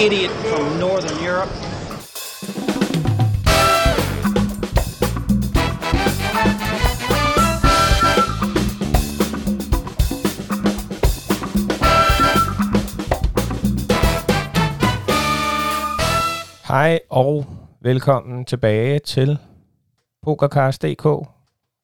[0.00, 1.50] idiot from Northern Europe.
[16.68, 17.46] Hej og
[17.80, 19.38] velkommen tilbage til
[20.22, 21.28] PokerCast.dk.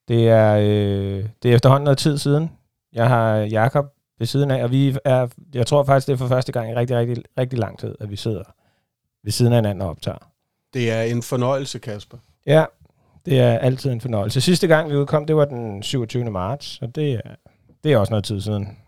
[0.09, 2.51] Det er, øh, det er efterhånden noget tid siden.
[2.93, 3.87] Jeg har Jakob
[4.21, 6.75] ved siden af, og vi er, jeg tror faktisk, det er for første gang i
[6.75, 8.43] rigtig, rigtig, rigtig lang tid, at vi sidder
[9.25, 10.31] ved siden af hinanden og optager.
[10.75, 12.19] Det er en fornøjelse, Kasper.
[12.47, 12.65] Ja,
[13.27, 14.41] det er altid en fornøjelse.
[14.41, 16.25] Sidste gang vi udkom, det var den 27.
[16.31, 17.21] marts, og det er,
[17.85, 18.79] det er også noget tid siden.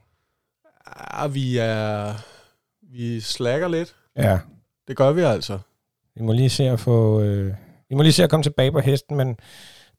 [1.15, 2.13] Ja, vi er...
[2.83, 3.95] Vi slækker lidt.
[4.17, 4.39] Ja,
[4.89, 5.59] Det gør vi altså.
[6.15, 7.21] vi må lige se at få...
[7.21, 7.55] Øh,
[7.89, 9.29] vi må lige se at komme tilbage på hesten, men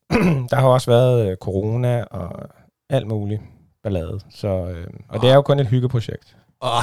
[0.50, 2.50] der har også været øh, corona og
[2.90, 3.42] alt muligt
[3.84, 4.20] ballade.
[4.30, 6.38] Så, øh, og det er jo kun et hyggeprojekt.
[6.60, 6.82] Og,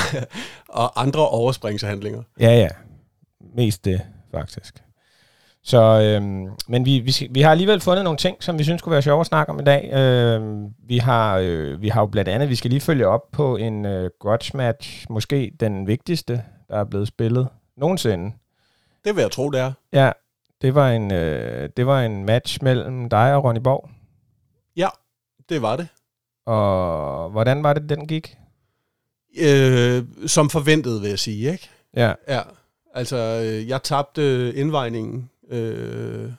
[0.69, 2.23] og andre overspringshandlinger.
[2.41, 2.69] Ja, ja.
[3.55, 4.01] Mest det,
[4.31, 4.83] faktisk.
[5.63, 8.93] Så, øhm, men vi, vi, vi har alligevel fundet nogle ting, som vi synes kunne
[8.93, 9.93] være sjove at snakke om i dag.
[9.93, 13.57] Øhm, vi, har, øh, vi har jo blandt andet, vi skal lige følge op på
[13.57, 18.33] en øh, grudge match, måske den vigtigste, der er blevet spillet nogensinde.
[19.05, 19.73] Det vil jeg tro, det er.
[19.93, 20.13] Ja,
[20.63, 23.91] det var en, øh, det var en match mellem dig og Ronny Borg.
[25.51, 25.89] Det var det.
[26.51, 28.37] Og hvordan var det, den gik?
[29.39, 31.71] Øh, som forventet, vil jeg sige, ikke?
[31.97, 32.41] Ja, Ja.
[32.95, 35.31] Altså, øh, jeg tabte indvejningen.
[35.51, 36.33] Øh,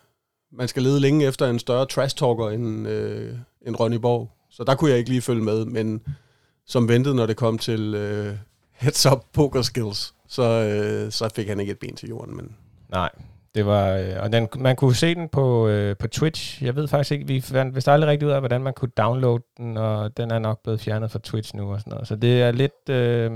[0.52, 3.36] man skal lede længe efter en større trash-talker end, øh,
[3.68, 4.32] end Ronny Borg.
[4.50, 6.02] Så der kunne jeg ikke lige følge med, men
[6.66, 8.36] som ventet, når det kom til øh,
[8.72, 12.36] heads-up poker skills, så, øh, så fik han ikke et ben til jorden.
[12.36, 12.56] Men
[12.90, 13.10] nej.
[13.56, 16.64] Det var, øh, og den, man kunne se den på, øh, på Twitch.
[16.64, 19.44] Jeg ved faktisk ikke, vi fandt vist aldrig rigtig ud af, hvordan man kunne downloade
[19.58, 22.08] den, og den er nok blevet fjernet fra Twitch nu og sådan noget.
[22.08, 23.32] Så det er lidt, øh,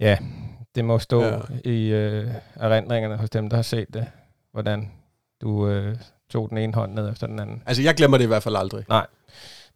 [0.00, 0.18] ja,
[0.74, 1.38] det må stå ja.
[1.64, 4.06] I øh, erindringerne hos dem, der har set det,
[4.52, 4.90] hvordan
[5.40, 5.96] du øh,
[6.30, 7.62] tog den ene hånd ned efter den anden.
[7.66, 8.84] altså, jeg glemmer det i hvert fald aldrig.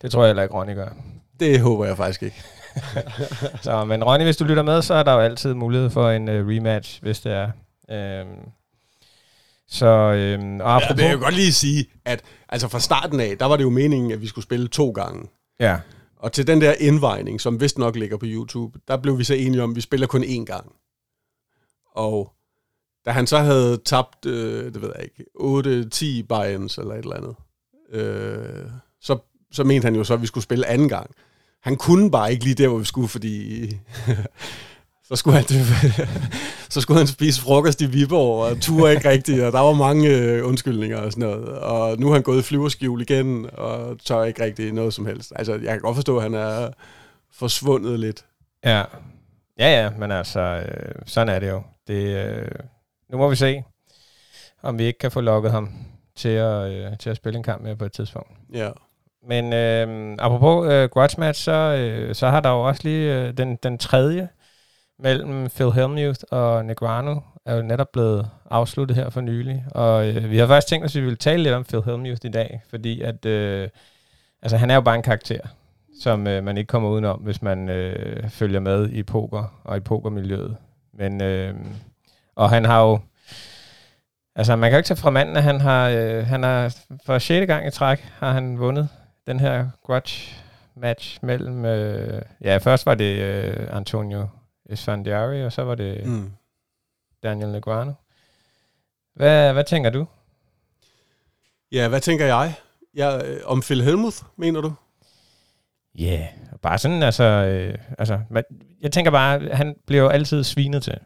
[0.02, 0.88] Det tror jeg heller ikke, Ronny gør.
[1.40, 2.42] Det håber jeg faktisk ikke.
[3.62, 6.28] Så, men Ronny, hvis du lytter med, så er der jo altid mulighed for en
[6.28, 7.50] øh, rematch, hvis det er.
[7.90, 8.48] Øhm,
[9.68, 13.20] så, øhm, og Ja, apropos, det kan jeg godt lige sige, at altså fra starten
[13.20, 15.28] af, der var det jo meningen, at vi skulle spille to gange.
[15.60, 15.78] ja,
[16.16, 19.34] Og til den der indvejning, som vist nok ligger på YouTube, der blev vi så
[19.34, 20.72] enige om, at vi spiller kun én gang.
[21.94, 22.32] Og
[23.06, 27.16] da han så havde tabt, øh, det ved jeg ikke, 8-10 buy-ins eller et eller
[27.16, 27.34] andet,
[27.90, 29.18] øh, så,
[29.52, 31.10] så mente han jo så, at vi skulle spille anden gang.
[31.62, 33.66] Han kunne bare ikke lige der, hvor vi skulle, fordi
[35.08, 35.44] så skulle han,
[36.70, 40.08] så skulle han spise frokost i Viborg, og ture ikke rigtigt, og der var mange
[40.08, 41.48] øh, undskyldninger og sådan noget.
[41.58, 45.32] Og nu er han gået i flyverskjul igen, og tør ikke rigtig noget som helst.
[45.36, 46.68] Altså, jeg kan godt forstå, at han er
[47.32, 48.24] forsvundet lidt.
[48.64, 48.82] ja.
[49.58, 51.62] Ja, ja, men altså, øh, sådan er det jo.
[51.88, 52.48] Det, øh,
[53.10, 53.62] nu må vi se,
[54.62, 55.70] om vi ikke kan få lukket ham
[56.16, 58.30] til at, øh, til at spille en kamp med på et tidspunkt.
[58.52, 58.70] Ja.
[59.28, 63.36] Men øh, apropos øh, grudge match, så, øh, så har der jo også lige øh,
[63.36, 64.28] den, den tredje
[64.98, 69.64] mellem Phil Hellmuth og Negrano er jo netop blevet afsluttet her for nylig.
[69.70, 72.20] Og øh, vi har faktisk tænkt os, at vi vil tale lidt om Phil Hellmuth
[72.24, 73.68] i dag, fordi at, øh,
[74.42, 75.40] altså, han er jo bare en karakter,
[76.00, 79.80] som øh, man ikke kommer udenom, hvis man øh, følger med i poker og i
[79.80, 80.56] pokermiljøet.
[80.94, 81.54] Men, øh,
[82.36, 82.98] og han har jo,
[84.36, 87.18] altså man kan jo ikke tage fra manden, at han har, øh, han har for
[87.18, 87.46] 6.
[87.46, 88.88] gang i træk har han vundet
[89.26, 90.34] den her grudge
[90.76, 94.26] match mellem, øh, ja først var det øh, Antonio
[94.70, 96.30] Esfandiari, og så var det Mm.
[97.22, 97.94] Daniel Negreanu.
[99.14, 100.06] Hvad, hvad tænker du?
[101.72, 102.54] Ja, hvad tænker jeg?
[102.94, 104.72] Ja, øh, om Phil Helmuth, mener du?
[105.98, 106.28] Ja, yeah,
[106.62, 108.20] bare sådan, altså, øh, altså
[108.80, 110.98] jeg tænker bare, han bliver jo altid svinet til.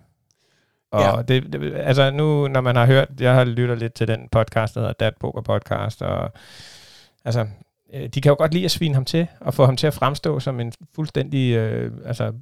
[0.91, 1.23] Og ja.
[1.23, 4.75] Det, det, altså nu, når man har hørt, jeg har lyttet lidt til den podcast,
[4.75, 6.33] der hedder Dad Poker Podcast, og
[7.25, 7.47] altså,
[7.95, 9.95] øh, de kan jo godt lide at svine ham til, og få ham til at
[9.95, 12.33] fremstå som en fuldstændig, øh, altså,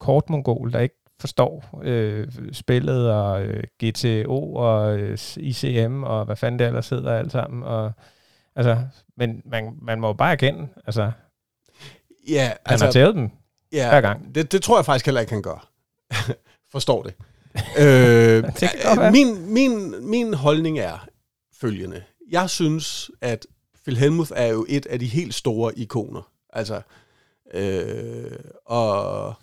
[0.00, 6.58] kortmongol, der ikke forstår øh, spillet, og øh, GTO, og øh, ICM, og hvad fanden
[6.58, 7.92] det ellers hedder alt sammen, og
[8.56, 8.78] altså,
[9.16, 11.10] men man, man må jo bare erkende, altså,
[12.28, 13.30] Ja, han altså, har tævet dem
[13.72, 14.34] ja, hver gang.
[14.34, 15.70] Det, det tror jeg faktisk heller ikke, han gør.
[16.72, 17.14] Forstår det.
[17.78, 21.06] øh, Det min, min, min holdning er
[21.60, 22.02] følgende.
[22.30, 23.46] Jeg synes, at
[23.84, 26.30] Phil Helmuth er jo et af de helt store ikoner.
[26.52, 26.80] Altså,
[27.54, 29.34] øh, og,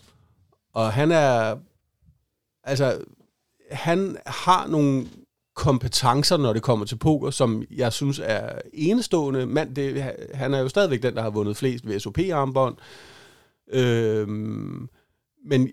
[0.73, 1.57] og han er,
[2.63, 3.01] altså,
[3.71, 5.07] han har nogle
[5.55, 9.45] kompetencer, når det kommer til poker, som jeg synes er enestående.
[9.45, 12.77] Man, det, han er jo stadigvæk den, der har vundet flest ved SOP-armbånd.
[13.73, 14.27] Øh,
[15.45, 15.69] men,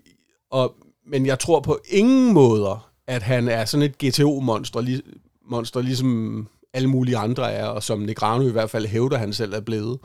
[0.51, 0.75] og,
[1.07, 5.01] men jeg tror på ingen måder, at han er sådan et GTO-monster, lig,
[5.45, 9.53] monster, ligesom alle mulige andre er, og som Negrano i hvert fald hævder, han selv
[9.53, 9.99] er blevet.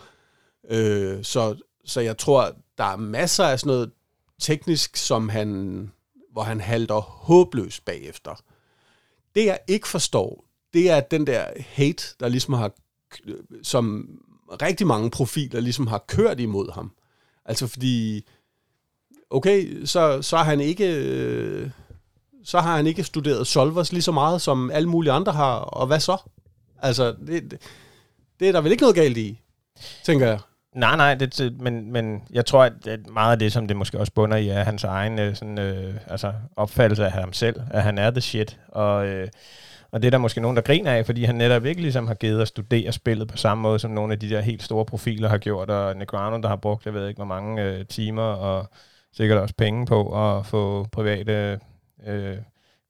[0.71, 3.91] Øh, så, så jeg tror, der er masser af sådan noget
[4.41, 5.91] teknisk, som han,
[6.33, 8.35] hvor han halter håbløst bagefter.
[9.35, 12.73] Det jeg ikke forstår, det er den der hate, der ligesom har,
[13.63, 14.09] som
[14.63, 16.93] rigtig mange profiler ligesom har kørt imod ham.
[17.45, 18.27] Altså fordi,
[19.31, 20.95] okay, så, så har han ikke...
[20.95, 21.71] Øh,
[22.45, 25.87] så har han ikke studeret solvers lige så meget, som alle mulige andre har, og
[25.87, 26.17] hvad så?
[26.85, 27.61] Altså, det, det,
[28.41, 29.41] det er der vel ikke noget galt i,
[30.03, 30.39] tænker jeg.
[30.75, 34.13] Nej, nej, det, men, men jeg tror, at meget af det, som det måske også
[34.13, 37.99] bunder i, er hans egen øh, sådan, øh, altså, opfattelse af ham selv, at han
[37.99, 39.29] er the shit, og, øh,
[39.91, 42.15] og det er der måske nogen, der griner af, fordi han netop ikke ligesom har
[42.15, 45.29] givet at studere spillet på samme måde, som nogle af de der helt store profiler
[45.29, 48.71] har gjort, og Negrano, der har brugt, jeg ved ikke, hvor mange øh, timer, og
[49.13, 51.61] sikkert også penge på at få private
[52.07, 52.37] øh,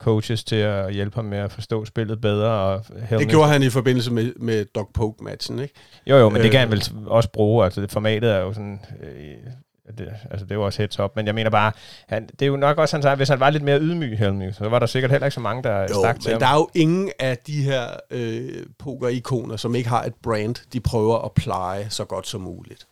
[0.04, 2.50] coaches til at hjælpe ham med at forstå spillet bedre.
[2.50, 5.74] Og det gjorde han i forbindelse med, med Doc Poke-matchen, ikke?
[6.06, 7.64] Jo, jo, men øh, det kan han vel også bruge.
[7.64, 8.80] Altså, det formatet er jo sådan...
[9.02, 9.52] Øh,
[9.98, 11.72] det, altså det er jo også heads up, men jeg mener bare,
[12.08, 14.68] han, det er jo nok også, han hvis han var lidt mere ydmyg, Helmy, så
[14.68, 16.40] var der sikkert heller ikke så mange, der jo, stak til men ham.
[16.40, 20.80] der er jo ingen af de her øh, poker-ikoner, som ikke har et brand, de
[20.80, 22.86] prøver at pleje så godt som muligt.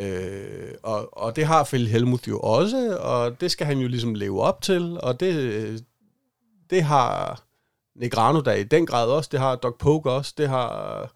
[0.00, 4.14] Øh, og, og det har Phil Helmut jo også, og det skal han jo ligesom
[4.14, 5.84] leve op til, og det,
[6.70, 7.42] det har
[7.96, 11.12] Negrano der i den grad også, det har Doc Poke også, det har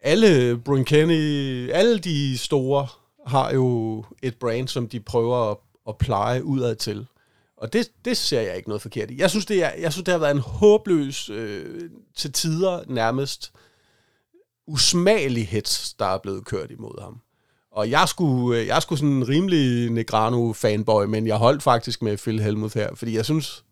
[0.00, 2.86] alle Brun Kenny, alle de store
[3.26, 5.56] har jo et brand, som de prøver at,
[5.88, 7.06] at pleje udad til.
[7.56, 9.18] Og det, det ser jeg ikke noget forkert i.
[9.18, 13.52] Jeg synes, det, er, jeg synes, det har været en håbløs, øh, til tider nærmest
[14.66, 17.20] usmagelig hits, der er blevet kørt imod ham.
[17.72, 22.16] Og jeg skulle, øh, jeg skulle sådan en rimelig Negrano-fanboy, men jeg holdt faktisk med
[22.16, 23.64] Phil Helmuth her, fordi jeg synes,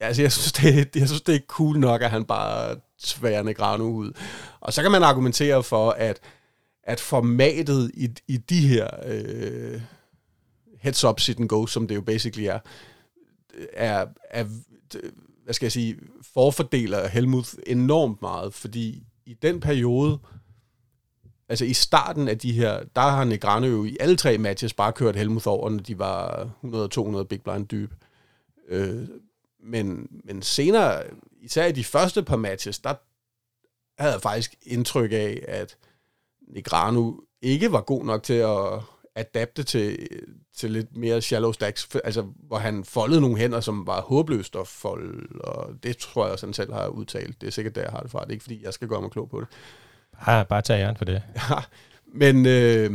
[0.00, 3.84] altså jeg synes, det, jeg synes, det er cool nok, at han bare tværende Negrano
[3.84, 4.12] ud.
[4.60, 6.20] Og så kan man argumentere for, at,
[6.82, 9.80] at formatet i, i de her øh,
[10.80, 12.58] heads up sit and go, som det jo basically er,
[13.72, 14.44] er, er
[15.44, 15.96] hvad skal jeg sige,
[16.34, 20.18] forfordeler Helmut enormt meget, fordi i den periode,
[21.48, 24.92] altså i starten af de her, der har Negrano jo i alle tre matches bare
[24.92, 26.50] kørt Helmut over, når de var
[27.20, 27.92] 100-200 big blind dyb.
[28.68, 29.08] Øh,
[29.64, 31.02] men, men senere,
[31.40, 32.94] især i de første par matches, der
[34.02, 35.76] havde jeg faktisk indtryk af, at
[36.48, 37.12] Negrano
[37.42, 38.80] ikke var god nok til at
[39.14, 40.08] adapte til,
[40.56, 44.68] til lidt mere shallow stacks, altså hvor han foldede nogle hænder, som var håbløst at
[44.68, 47.40] folde, og det tror jeg også, han selv har udtalt.
[47.40, 48.20] Det er sikkert der, jeg har det fra.
[48.20, 49.48] Det er ikke, fordi jeg skal gøre mig klog på det.
[50.24, 51.22] Bare, bare tage æren for det.
[51.50, 51.56] Ja,
[52.06, 52.90] men, øh,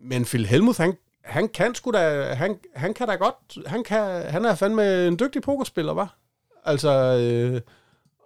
[0.00, 0.96] men Phil Helmuth, han,
[1.28, 5.18] han kan sgu da, han, han kan da godt, han, kan, han er fandme en
[5.18, 6.18] dygtig pokerspiller, var.
[6.64, 7.60] Altså, øh,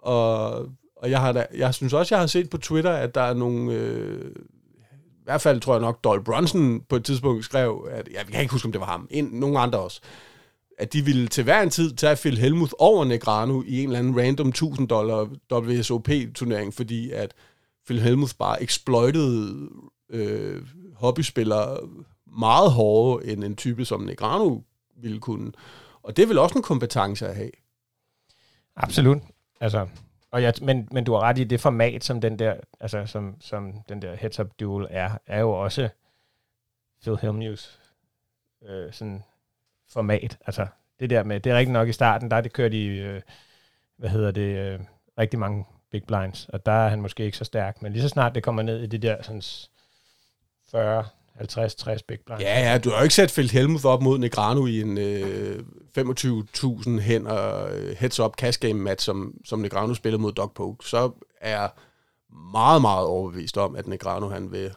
[0.01, 0.51] og,
[0.95, 3.33] og jeg, har da, jeg synes også, jeg har set på Twitter, at der er
[3.33, 4.31] nogle, øh,
[5.01, 8.41] i hvert fald tror jeg nok, Doyle Brunson på et tidspunkt skrev, at, jeg kan
[8.41, 10.01] ikke huske, om det var ham, en, nogle andre også,
[10.77, 13.99] at de ville til hver en tid tage Phil Helmuth over Negrano i en eller
[13.99, 17.33] anden random 1000 dollar WSOP-turnering, fordi at
[17.85, 19.69] Phil Helmuth bare exploitede
[20.09, 20.61] øh,
[20.95, 21.77] hobbyspillere
[22.39, 24.61] meget hårdere, end en type som Negrano
[24.95, 25.51] ville kunne.
[26.03, 27.51] Og det er vel også en kompetence at have.
[28.75, 29.21] Absolut.
[29.59, 29.87] Altså,
[30.31, 33.35] og ja, men, men du har ret i, det format, som den der, altså, som,
[33.39, 35.89] som den der heads-up duel er, er jo også
[37.01, 37.63] Phil Hellmuth
[38.65, 39.23] øh, sådan
[39.89, 40.37] format.
[40.45, 40.67] Altså,
[40.99, 43.21] det der med, det er rigtig nok i starten, der det kører i, øh,
[43.97, 44.79] hvad hedder det, øh,
[45.17, 48.09] rigtig mange big blinds, og der er han måske ikke så stærk, men lige så
[48.09, 49.41] snart det kommer ned i det der sådan
[50.71, 51.05] 40,
[51.41, 52.43] 50-60 big blinds.
[52.43, 55.59] Ja, ja, du har jo ikke sat Phil Helmuth op mod Negrano i en øh,
[55.97, 60.85] 25.000 hænder øh, heads-up cash game match, som, som Negrano spillede mod Doc Poke.
[60.89, 61.11] Så
[61.41, 61.67] er
[62.51, 64.71] meget, meget overbevist om, at Negrano han vil,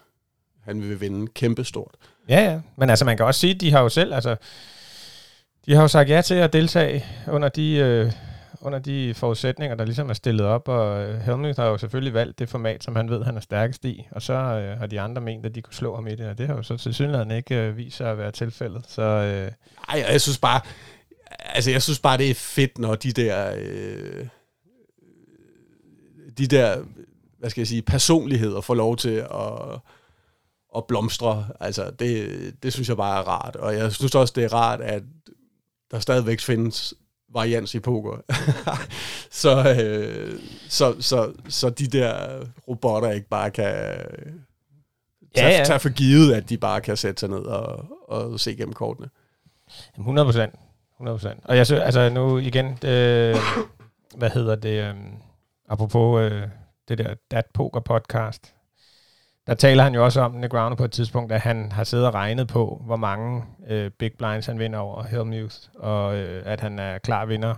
[0.65, 1.95] han vil vinde kæmpestort.
[2.29, 2.61] Ja, ja.
[2.77, 4.37] Men altså, man kan også sige, at de har jo selv, altså,
[5.67, 8.13] de har jo sagt ja til at deltage under de, øh,
[8.67, 12.39] under de forudsætninger, der ligesom er stillet op, og øh, Helmut har jo selvfølgelig valgt
[12.39, 15.23] det format, som han ved, han er stærkest i, og så øh, har de andre
[15.23, 17.31] ment, at de kunne slå ham i det, og det har jo så til synligheden
[17.31, 18.85] ikke øh, vist sig at være tilfældet.
[18.89, 19.53] Så, øh,
[19.89, 20.61] Ej, jeg synes bare,
[21.29, 24.27] altså jeg synes bare, det er fedt, når de der, øh,
[26.39, 26.85] de der,
[27.39, 29.81] hvad skal jeg sige, personligheder får lov til at,
[30.77, 31.47] at blomstre.
[31.61, 33.57] Altså, det, det synes jeg bare er rart.
[33.57, 35.03] Og jeg synes også, det er rart, at
[35.91, 36.95] der stadigvæk findes
[37.33, 38.17] varians i poker.
[39.43, 43.75] så, øh, så, så, så de der robotter ikke bare kan
[45.35, 45.65] tage, ja, ja.
[45.65, 49.09] tage for givet, at de bare kan sætte sig ned og, og se gennem kortene.
[49.99, 50.55] 100 procent.
[51.01, 51.41] 100%.
[51.45, 53.37] Og jeg synes, altså nu igen, øh,
[54.17, 54.95] hvad hedder det, øh,
[55.69, 56.43] apropos øh,
[56.89, 58.55] det der Dat Poker podcast,
[59.47, 62.15] der taler han jo også om Negrano på et tidspunkt, at han har siddet og
[62.15, 66.79] regnet på, hvor mange øh, big blinds han vinder over Helmuth, og øh, at han
[66.79, 67.55] er klar vinder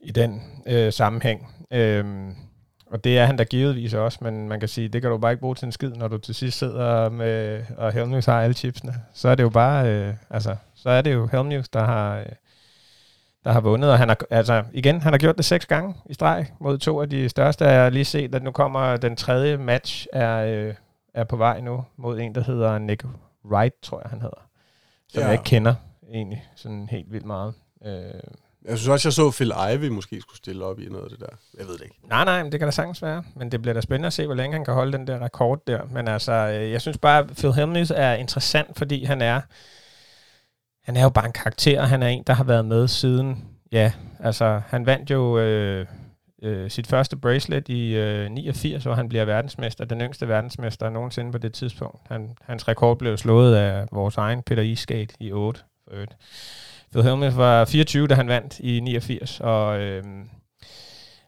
[0.00, 1.54] i den øh, sammenhæng.
[1.70, 2.04] Øh,
[2.86, 5.32] og det er han da givetvis også, men man kan sige, det kan du bare
[5.32, 8.54] ikke bruge til en skid, når du til sidst sidder med, og Helmuth har alle
[8.54, 8.94] chipsene.
[9.14, 12.26] Så er det jo bare, øh, altså, så er det jo Helmuth, der har, øh,
[13.44, 16.14] der har vundet, og han har, altså igen, han har gjort det seks gange i
[16.14, 17.64] streg mod to af de største.
[17.64, 20.74] Jeg har lige set, at nu kommer den tredje match, er, øh,
[21.14, 23.04] er på vej nu, mod en, der hedder Nick
[23.44, 24.46] Wright, tror jeg, han hedder.
[25.08, 25.24] Som ja.
[25.26, 25.74] jeg ikke kender
[26.12, 27.54] egentlig sådan helt vildt meget.
[27.86, 27.92] Øh,
[28.68, 31.20] Jeg synes også, jeg så Phil Ivey måske skulle stille op i noget af det
[31.20, 31.36] der.
[31.58, 31.96] Jeg ved det ikke.
[32.08, 33.24] Nej, nej, men det kan da sagtens være.
[33.36, 35.60] Men det bliver da spændende at se, hvor længe han kan holde den der rekord
[35.66, 35.80] der.
[35.90, 39.40] Men altså, øh, jeg synes bare, at Phil Hellmuth er interessant, fordi han er,
[40.84, 41.82] han er jo bare en karakter.
[41.82, 45.86] Han er en, der har været med siden, ja, altså, han vandt jo øh,
[46.42, 51.32] øh, sit første bracelet i øh, 89, hvor han bliver verdensmester, den yngste verdensmester nogensinde
[51.32, 52.00] på det tidspunkt.
[52.08, 55.60] Han, hans rekord blev slået af vores egen Peter Isgate i 8.
[55.88, 55.96] For.
[56.92, 60.02] Phil Helmuth var 24, da han vandt i 89, og øh,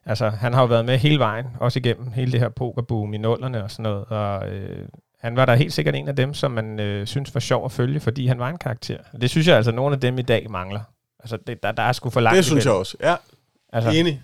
[0.04, 3.18] altså, han har jo været med hele vejen, også igennem hele det her pokerboom i
[3.18, 4.88] nullerne og sådan noget, og øh,
[5.24, 7.72] han var da helt sikkert en af dem, som man øh, synes var sjov at
[7.72, 8.98] følge, fordi han var en karakter.
[9.20, 10.80] Det synes jeg altså, nogle af dem i dag mangler.
[11.20, 12.96] Altså, det, der, der er sgu for langt Det synes jeg også.
[13.00, 13.16] Ja,
[13.72, 14.22] Altså, enig.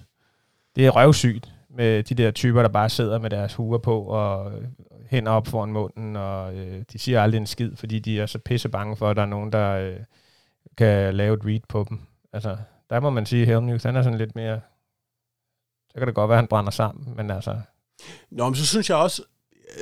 [0.76, 4.52] det er røvsygt med de der typer, der bare sidder med deres huer på og
[4.52, 4.68] øh,
[5.10, 8.38] hænder op foran munden, og øh, de siger aldrig en skid, fordi de er så
[8.38, 9.96] pisse bange for, at der er nogen, der øh,
[10.78, 12.00] kan lave et read på dem.
[12.32, 12.56] Altså,
[12.90, 14.60] der må man sige, at Helmuth, han er sådan lidt mere...
[15.90, 17.60] Så kan det godt være, at han brænder sammen, men altså...
[18.30, 19.22] Nå, men så synes jeg også,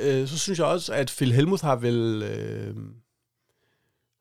[0.01, 2.75] øh, så synes jeg også, at Phil Helmuth har vel, øh,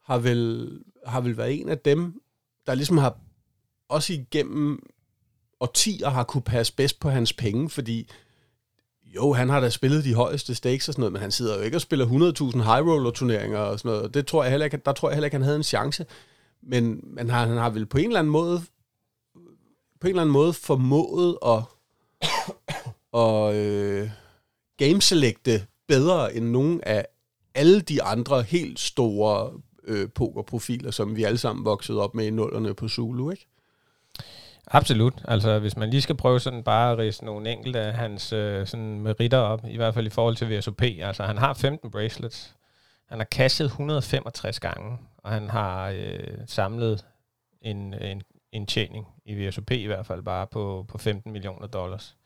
[0.04, 0.70] har vel,
[1.06, 2.22] har vel været en af dem,
[2.66, 3.18] der ligesom har
[3.88, 4.82] også igennem
[5.60, 8.10] årtier har kunne passe bedst på hans penge, fordi
[9.04, 11.62] jo, han har da spillet de højeste stakes og sådan noget, men han sidder jo
[11.62, 14.14] ikke og spiller 100.000 high roller turneringer og sådan noget.
[14.14, 16.06] Det tror jeg heller ikke, der tror jeg heller ikke, han havde en chance.
[16.62, 18.62] Men, men han, han har vel på en eller anden måde
[20.00, 21.62] på en eller anden måde formået at,
[23.12, 24.10] og, øh,
[24.78, 27.06] gameselekte bedre end nogen af
[27.54, 29.52] alle de andre helt store
[29.84, 33.46] øh, pokerprofiler, som vi alle sammen voksede op med i nullerne på Zulu, ikke?
[34.66, 35.14] Absolut.
[35.24, 38.66] Altså, hvis man lige skal prøve sådan bare at rise nogle enkelte af hans øh,
[38.66, 40.82] sådan meritter op, i hvert fald i forhold til VSOP.
[40.82, 42.54] Altså, han har 15 bracelets.
[43.08, 47.04] Han har cashet 165 gange, og han har øh, samlet
[47.62, 52.16] en, en en tjening i VSOP i hvert fald bare på, på 15 millioner dollars.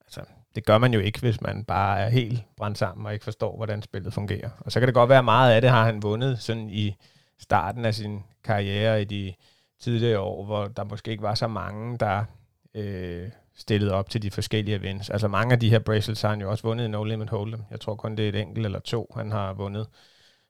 [0.00, 0.20] Altså,
[0.54, 3.56] det gør man jo ikke, hvis man bare er helt brændt sammen og ikke forstår,
[3.56, 4.50] hvordan spillet fungerer.
[4.60, 6.96] Og så kan det godt være, at meget af det har han vundet sådan i
[7.38, 9.34] starten af sin karriere i de
[9.80, 12.24] tidligere år, hvor der måske ikke var så mange, der
[12.74, 15.10] øh, stillede op til de forskellige events.
[15.10, 17.60] Altså mange af de her bracelets har han jo også vundet i No Limit Hold'em.
[17.70, 19.86] Jeg tror kun det er et enkelt eller to, han har vundet,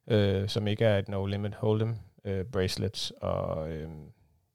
[0.09, 1.89] øh, som ikke er et No Limit Hold'em
[2.25, 3.13] øh, bracelets.
[3.21, 3.89] Og, øh,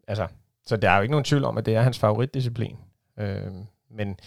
[0.08, 0.28] altså,
[0.66, 2.78] så der er jo ikke nogen tvivl om, at det er hans favoritdisciplin.
[3.20, 3.52] Øh,
[3.90, 4.20] men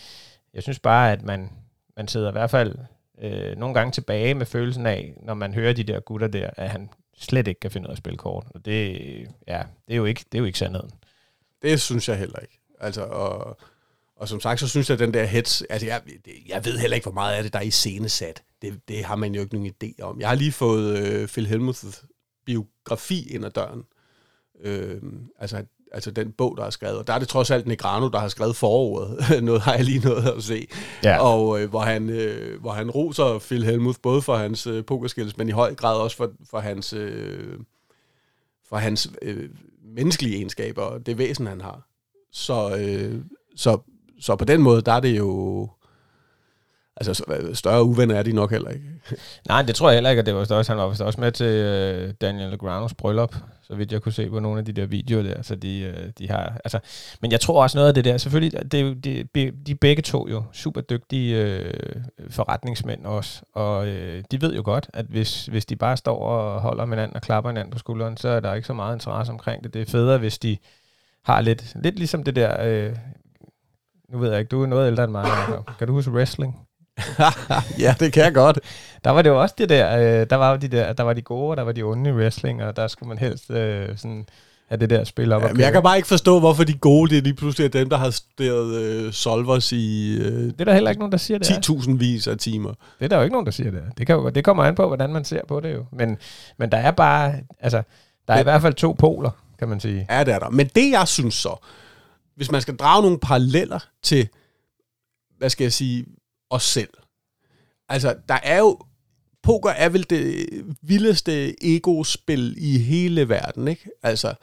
[0.54, 1.50] jeg synes bare, at man,
[1.97, 2.78] man sidder i hvert fald
[3.21, 6.71] øh, nogle gange tilbage med følelsen af, når man hører de der gutter der, at
[6.71, 8.47] han slet ikke kan finde ud af at spille kort.
[8.54, 8.92] Og det,
[9.47, 10.90] ja, det, er, jo ikke, det er jo ikke sandheden.
[11.62, 12.61] Det synes jeg heller ikke.
[12.80, 13.59] Altså, og,
[14.16, 16.02] og som sagt, så synes jeg, at den der hets, altså jeg,
[16.49, 18.42] jeg ved heller ikke, hvor meget af det, der er i scenesat.
[18.62, 20.21] Det, det har man jo ikke nogen idé om.
[20.21, 22.04] Jeg har lige fået øh, Phil Helmuths
[22.47, 23.85] biografi ind ad døren.
[24.61, 25.02] Øh,
[25.38, 26.99] altså, altså den bog, der er skrevet.
[26.99, 29.18] Og der er det trods alt Negrano, der har skrevet forordet.
[29.44, 30.66] Noget har jeg lige nået at se.
[31.04, 31.18] Ja.
[31.18, 35.37] Og øh, hvor, han, øh, hvor han roser Phil Helmuth, både for hans øh, pokerskills,
[35.37, 37.59] men i høj grad også for, for hans, øh,
[38.68, 39.49] for hans øh,
[39.94, 41.87] menneskelige egenskaber og det væsen, han har.
[42.32, 43.20] Så, øh,
[43.56, 43.78] så,
[44.20, 45.68] så på den måde, der er det jo...
[47.00, 48.85] Altså, så- større uvenner er de nok heller ikke.
[49.49, 50.69] Nej, det tror jeg heller ikke, at det var vist.
[50.69, 54.30] Han var vist også med til øh, Daniel Granos bryllup, så vidt jeg kunne se
[54.30, 55.42] på nogle af de der videoer der.
[55.42, 56.78] Så de, øh, de har, altså,
[57.21, 60.02] men jeg tror også noget af det der, selvfølgelig, det, de, det, de er begge
[60.02, 61.75] to jo super dygtige øh,
[62.30, 66.61] forretningsmænd også, og øh, de ved jo godt, at hvis, hvis de bare står og
[66.61, 69.33] holder med hinanden og klapper hinanden på skulderen, så er der ikke så meget interesse
[69.33, 69.75] omkring det.
[69.75, 70.57] Det er federe, hvis de
[71.25, 72.97] har lidt, lidt ligesom det der, øh,
[74.09, 75.71] nu ved jeg ikke, du er noget ældre end mig, Jacob.
[75.78, 76.66] kan du huske wrestling?
[77.85, 78.59] ja, det kan jeg godt.
[79.04, 81.12] Der var det jo også det der, øh, der var jo de der, der var
[81.12, 83.88] de gode, og der var de onde i wrestling, og der skulle man helst øh,
[83.97, 84.26] sådan
[84.69, 85.42] have det der spil op.
[85.42, 87.69] Ja, men jeg kan bare ikke forstå, hvorfor de gode, det er lige pludselig er
[87.69, 91.19] dem, der har studeret øh, Solvers i øh, det er der heller ikke nogen, der
[91.19, 91.50] siger det.
[91.50, 91.73] er.
[91.73, 92.75] 10.000 vis af timer.
[92.99, 93.80] Det er der jo ikke nogen, der siger det.
[93.80, 93.90] er.
[93.99, 95.85] Det, kan jo, det kommer an på, hvordan man ser på det jo.
[95.92, 96.19] Men,
[96.59, 97.83] men der er bare, altså,
[98.28, 100.07] der er i hvert fald to poler, kan man sige.
[100.11, 100.50] Ja, det er der.
[100.50, 101.64] Men det, jeg synes så,
[102.37, 104.28] hvis man skal drage nogle paralleller til,
[105.38, 106.04] hvad skal jeg sige,
[106.50, 106.90] os selv.
[107.88, 108.78] Altså, der er jo,
[109.42, 110.47] poker er vel det
[110.83, 113.90] vildeste ego-spil i hele verden, ikke?
[114.02, 114.35] Altså,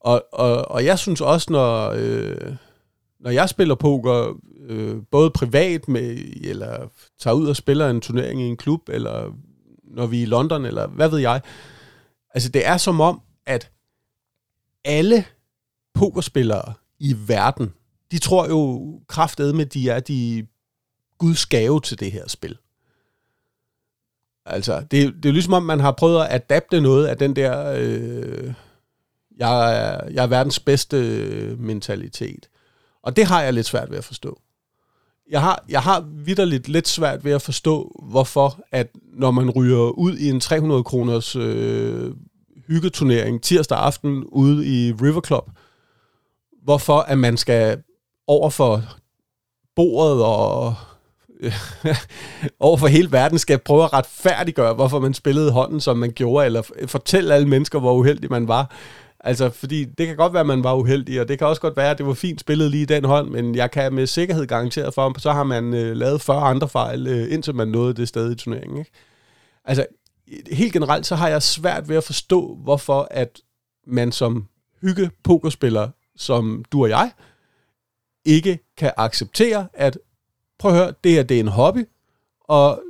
[0.00, 2.56] og, og, og jeg synes også, når, øh,
[3.20, 8.40] når jeg spiller poker, øh, både privat med, eller tager ud og spiller en turnering
[8.42, 9.32] i en klub, eller
[9.84, 11.40] når vi er i London, eller hvad ved jeg,
[12.34, 13.70] altså det er som om, at
[14.84, 15.24] alle
[15.94, 17.74] pokerspillere i verden,
[18.10, 20.46] de tror jo kraftedme, med, de er de
[21.24, 22.58] Guds gave til det her spil.
[24.46, 27.36] Altså, det, det er jo ligesom om, man har prøvet at adapte noget af den
[27.36, 28.52] der, øh,
[29.36, 32.48] jeg, er, jeg er verdens bedste øh, mentalitet.
[33.02, 34.40] Og det har jeg lidt svært ved at forstå.
[35.30, 39.98] Jeg har, jeg har vidderligt lidt svært ved at forstå, hvorfor, at når man ryger
[39.98, 42.12] ud i en 300 kroners øh,
[42.66, 45.50] hyggeturnering tirsdag aften ude i River Club,
[46.62, 47.82] hvorfor at man skal
[48.26, 48.82] over for
[49.76, 50.74] bordet og
[52.60, 56.46] over for hele verden skal prøve at retfærdiggøre, hvorfor man spillede hånden, som man gjorde,
[56.46, 58.70] eller fortælle alle mennesker, hvor uheldig man var.
[59.20, 61.76] Altså, fordi det kan godt være, at man var uheldig, og det kan også godt
[61.76, 64.46] være, at det var fint spillet lige i den hånd, men jeg kan med sikkerhed
[64.46, 67.94] garantere for, at så har man øh, lavet 40 andre fejl, øh, indtil man nåede
[67.94, 68.78] det sted i turneringen.
[68.78, 68.90] Ikke?
[69.64, 69.86] Altså,
[70.52, 73.40] helt generelt, så har jeg svært ved at forstå, hvorfor at
[73.86, 74.46] man som
[74.80, 77.10] hygge pokerspiller, som du og jeg,
[78.24, 79.98] ikke kan acceptere, at
[80.64, 81.84] prøv at høre, det her det er en hobby,
[82.40, 82.82] og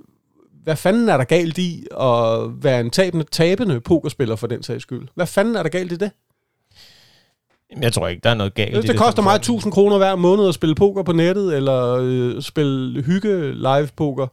[0.63, 4.83] hvad fanden er der galt i at være en tabende, tabende pokerspiller for den sags
[4.83, 5.09] skyld?
[5.15, 6.11] Hvad fanden er der galt i det?
[7.83, 10.17] Jeg tror ikke, der er noget galt i det, det koster mig 1000 kroner hver
[10.17, 14.27] måned at spille poker på nettet, eller øh, spille hygge live poker,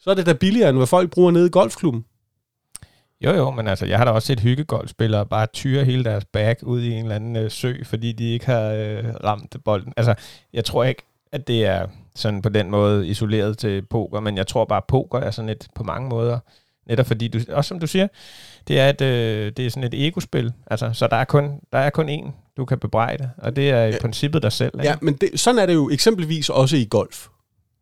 [0.00, 2.04] så er det da billigere, end hvad folk bruger nede i golfklubben.
[3.24, 6.56] Jo, jo, men altså, jeg har da også set hyggegolfspillere bare tyre hele deres bag
[6.62, 9.92] ud i en eller anden øh, sø, fordi de ikke har øh, ramt bolden.
[9.96, 10.14] Altså,
[10.52, 11.86] jeg tror ikke, at det er
[12.16, 15.48] sådan på den måde isoleret til poker, men jeg tror bare, at poker er sådan
[15.48, 16.38] et på mange måder,
[16.88, 18.08] netop fordi, du, også som du siger,
[18.68, 21.78] det er, et, øh, det er sådan et egospil, altså, så der er kun, der
[21.78, 23.98] er kun én, du kan bebrejde, og det er i Ja.
[24.00, 24.72] princippet dig selv.
[24.74, 24.88] Ikke?
[24.88, 27.26] Ja, men det, sådan er det jo eksempelvis også i golf.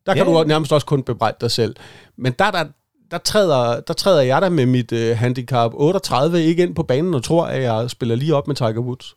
[0.06, 1.76] Der kan Ja, du nærmest også kun bebrejde dig selv.
[2.16, 2.64] Men der, der,
[3.10, 7.14] der, træder, der træder jeg der med mit øh, handicap 38 ikke ind på banen
[7.14, 9.16] og tror, at jeg spiller lige op med Tiger Woods.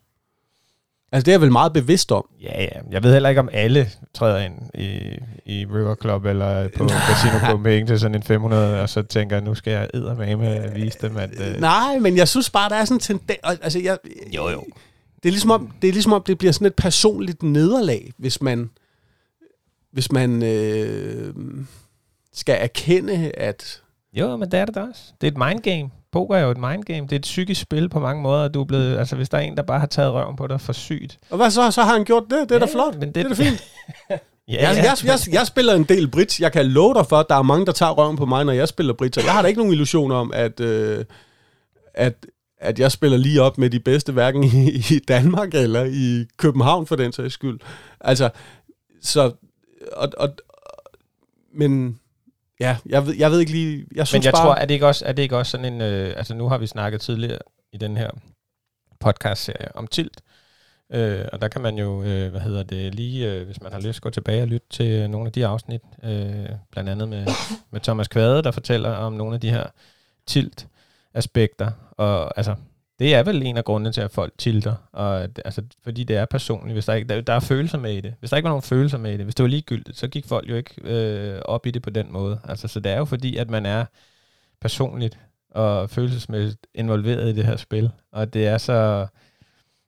[1.14, 2.26] Altså det er jeg vel meget bevidst om.
[2.42, 2.80] Ja, ja.
[2.90, 4.88] Jeg ved heller ikke, om alle træder ind i,
[5.46, 9.44] i River Club eller på Casino Copenhagen til sådan en 500, og så tænker jeg,
[9.44, 11.30] nu skal jeg eddermame vise dem, at...
[11.40, 13.38] Øh, Nej, men jeg synes bare, der er sådan en tendens...
[13.44, 13.98] Altså, jeg,
[14.36, 14.64] Jo, jo.
[15.22, 18.42] Det er, ligesom om, det er ligesom om, det bliver sådan et personligt nederlag, hvis
[18.42, 18.70] man,
[19.92, 21.34] hvis man øh,
[22.32, 23.82] skal erkende, at...
[24.12, 25.02] Jo, men det er det da også.
[25.20, 25.90] Det er et mindgame.
[26.14, 27.06] Poker er jo et mindgame.
[27.06, 28.48] Det er et psykisk spil på mange måder.
[28.48, 30.60] Du er blevet, altså, hvis der er en, der bare har taget røven på dig
[30.60, 31.18] for sygt.
[31.30, 31.70] Og hvad så?
[31.70, 32.48] Så har han gjort det.
[32.48, 32.94] Det er da Ja, flot.
[32.98, 33.64] men Det, det- er da fint.
[34.48, 36.42] Ja, Jeg, jeg, jeg, jeg spiller en del bridge.
[36.42, 38.52] Jeg kan love dig for, at der er mange, der tager røven på mig, når
[38.52, 39.20] jeg spiller bridge.
[39.20, 41.04] Og jeg har da ikke nogen illusioner om, at, øh,
[41.94, 42.26] at,
[42.60, 46.86] at jeg spiller lige op med de bedste, hverken i, i Danmark eller i København
[46.86, 47.60] for den sags skyld.
[48.00, 48.30] Altså,
[49.02, 49.32] så...
[49.92, 50.28] Og, og,
[51.54, 51.98] men
[52.60, 53.86] ja, jeg ved, jeg ved ikke lige...
[53.94, 55.72] Jeg synes Men jeg bare, tror, er det ikke også, er det ikke også sådan
[55.72, 55.80] en...
[55.80, 57.38] Øh, altså nu har vi snakket tidligere
[57.72, 58.10] i den her
[59.00, 60.20] podcast-serie om tilt.
[60.92, 63.80] Øh, og der kan man jo, øh, hvad hedder det, lige, øh, hvis man har
[63.80, 67.26] lyst, gå tilbage og lytte til nogle af de afsnit, øh, blandt andet med,
[67.70, 69.66] med Thomas Kvade, der fortæller om nogle af de her
[70.26, 71.70] tilt-aspekter.
[71.90, 72.54] Og altså,
[72.98, 76.24] det er vel en af grundene til, at folk tilter, og, altså, fordi det er
[76.24, 76.74] personligt.
[76.74, 78.14] Hvis der, ikke, der, der er følelser med i det.
[78.18, 80.26] Hvis der ikke var nogen følelser med i det, hvis det var ligegyldigt, så gik
[80.26, 82.40] folk jo ikke øh, op i det på den måde.
[82.44, 83.84] Altså, så det er jo fordi, at man er
[84.60, 85.18] personligt
[85.50, 89.06] og følelsesmæssigt involveret i det her spil, og det er så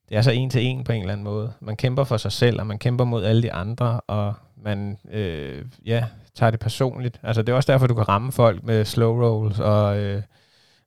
[0.08, 1.52] det er så en til en på en eller anden måde.
[1.60, 5.64] Man kæmper for sig selv, og man kæmper mod alle de andre, og man øh,
[5.86, 7.20] ja, tager det personligt.
[7.22, 10.22] Altså, det er også derfor, du kan ramme folk med slow rolls, og øh,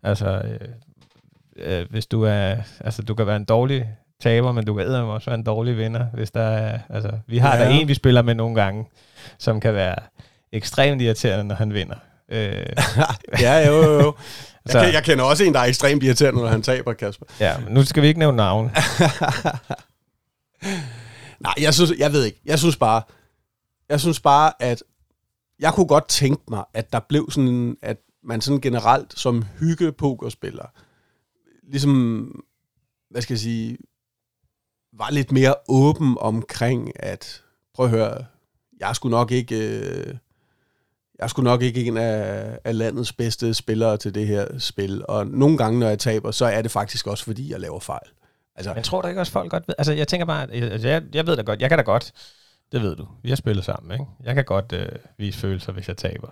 [0.04, 0.68] altså, øh,
[1.62, 3.90] øh, hvis du er, altså, du kan være en dårlig
[4.22, 7.38] taber, men du kan eddermame også være en dårlig vinder, hvis der er, altså, vi
[7.38, 7.62] har ja.
[7.64, 7.70] Ja.
[7.70, 8.86] der en, vi spiller med nogle gange,
[9.38, 9.96] som kan være
[10.52, 11.96] ekstremt irriterende, når han vinder.
[12.32, 12.66] Øh,
[13.42, 14.14] Ja, jo, jo, jo.
[14.66, 17.26] Jeg, Så- kan, jeg kender også en, der er ekstremt irriterende, når han taber, Kasper.
[17.40, 18.72] ja, men nu skal vi ikke nævne navn.
[21.40, 22.42] Nej, jeg synes, jeg ved ikke.
[22.46, 23.02] Jeg synes bare,
[23.90, 24.84] jeg synes bare, at
[25.60, 29.92] jeg kunne godt tænke mig, at der blev sådan, at man sådan generelt som hygge
[29.92, 30.66] pokerspiller,
[31.70, 32.32] ligesom,
[33.10, 33.78] hvad skal jeg sige,
[34.94, 38.26] var lidt mere åben omkring, at prøv at høre,
[38.80, 40.16] jeg skulle nok ikke, øh,
[41.20, 45.28] jeg skulle nok ikke en af, af landets bedste spillere til det her spil, og
[45.28, 48.08] nogle gange, når jeg taber, så er det faktisk også, fordi jeg laver fejl.
[48.56, 49.76] Altså, Men tror du ikke også, folk godt ved?
[49.78, 52.12] Altså, jeg tænker bare, at- altså, jeg, jeg ved da godt, jeg kan da godt,
[52.72, 54.06] det ved du, vi har spillet sammen, ikke?
[54.24, 56.28] Jeg kan godt øh, vise følelser, hvis jeg taber.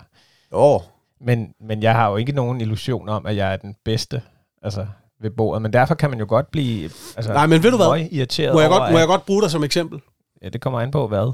[0.52, 0.82] åh,
[1.22, 4.22] Men, men jeg har jo ikke nogen illusion om, at jeg er den bedste
[4.62, 4.88] altså,
[5.22, 5.62] ved bordet.
[5.62, 6.84] Men derfor kan man jo godt blive
[7.16, 8.08] altså, Nej, men ved du hvad?
[8.12, 10.02] irriteret må jeg, over, godt, må jeg godt bruge dig som eksempel?
[10.44, 11.32] Ja, det kommer an på hvad.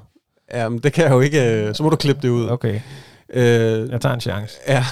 [0.53, 2.49] Jamen, det kan jeg jo ikke, øh, så må du klippe det ud.
[2.49, 2.79] Okay,
[3.33, 4.57] Øh, jeg tager en chance.
[4.67, 4.85] Ja,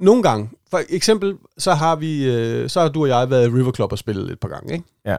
[0.00, 0.50] nogle gange.
[0.70, 3.92] For eksempel, så har vi, øh, så har du og jeg været i River Club
[3.92, 4.84] og spillet et par gange, ikke?
[5.06, 5.16] Ja.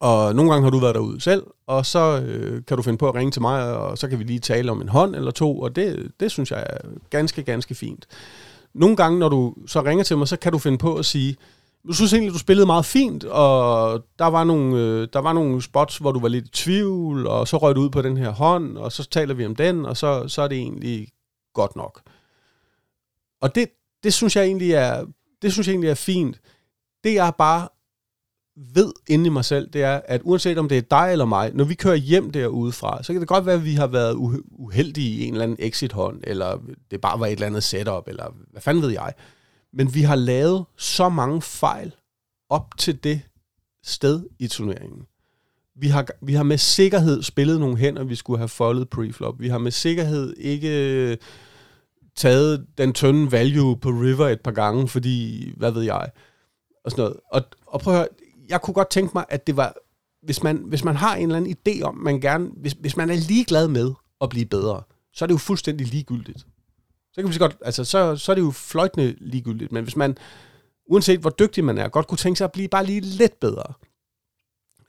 [0.00, 3.08] Og nogle gange har du været derude selv, og så øh, kan du finde på
[3.08, 5.60] at ringe til mig, og så kan vi lige tale om en hånd eller to,
[5.60, 6.78] og det, det synes jeg er
[7.10, 8.06] ganske, ganske fint.
[8.74, 11.36] Nogle gange, når du så ringer til mig, så kan du finde på at sige,
[11.88, 15.62] jeg synes egentlig, du spillede meget fint, og der var, nogle, øh, der var nogle
[15.62, 18.30] spots, hvor du var lidt i tvivl, og så røg du ud på den her
[18.30, 21.08] hånd, og så taler vi om den, og så, så er det egentlig
[21.54, 22.00] godt nok.
[23.40, 23.68] Og det,
[24.02, 25.04] det synes jeg egentlig er,
[25.42, 26.40] det synes jeg egentlig er fint.
[27.04, 27.68] Det jeg bare
[28.56, 31.50] ved inde i mig selv, det er, at uanset om det er dig eller mig,
[31.54, 34.14] når vi kører hjem derudefra, så kan det godt være, at vi har været
[34.50, 36.58] uheldige i en eller anden exit-hånd, eller
[36.90, 39.14] det bare var et eller andet setup, eller hvad fanden ved jeg.
[39.72, 41.94] Men vi har lavet så mange fejl
[42.48, 43.20] op til det
[43.82, 45.06] sted i turneringen.
[45.74, 49.40] Vi har, vi har med sikkerhed spillet nogle hænder, vi skulle have foldet preflop.
[49.40, 51.16] Vi har med sikkerhed ikke øh,
[52.16, 56.10] taget den tynde value på River et par gange, fordi, hvad ved jeg,
[56.84, 57.16] og sådan noget.
[57.32, 58.08] Og, og prøv at høre,
[58.48, 59.74] jeg kunne godt tænke mig, at det var,
[60.22, 63.10] hvis man, hvis man har en eller anden idé om, man gerne, hvis, hvis man
[63.10, 64.82] er ligeglad med at blive bedre,
[65.12, 66.46] så er det jo fuldstændig ligegyldigt.
[67.12, 69.96] Så kan vi så godt, altså, så, så er det jo fløjtende ligegyldigt, men hvis
[69.96, 70.18] man,
[70.86, 73.72] uanset hvor dygtig man er, godt kunne tænke sig at blive bare lige lidt bedre,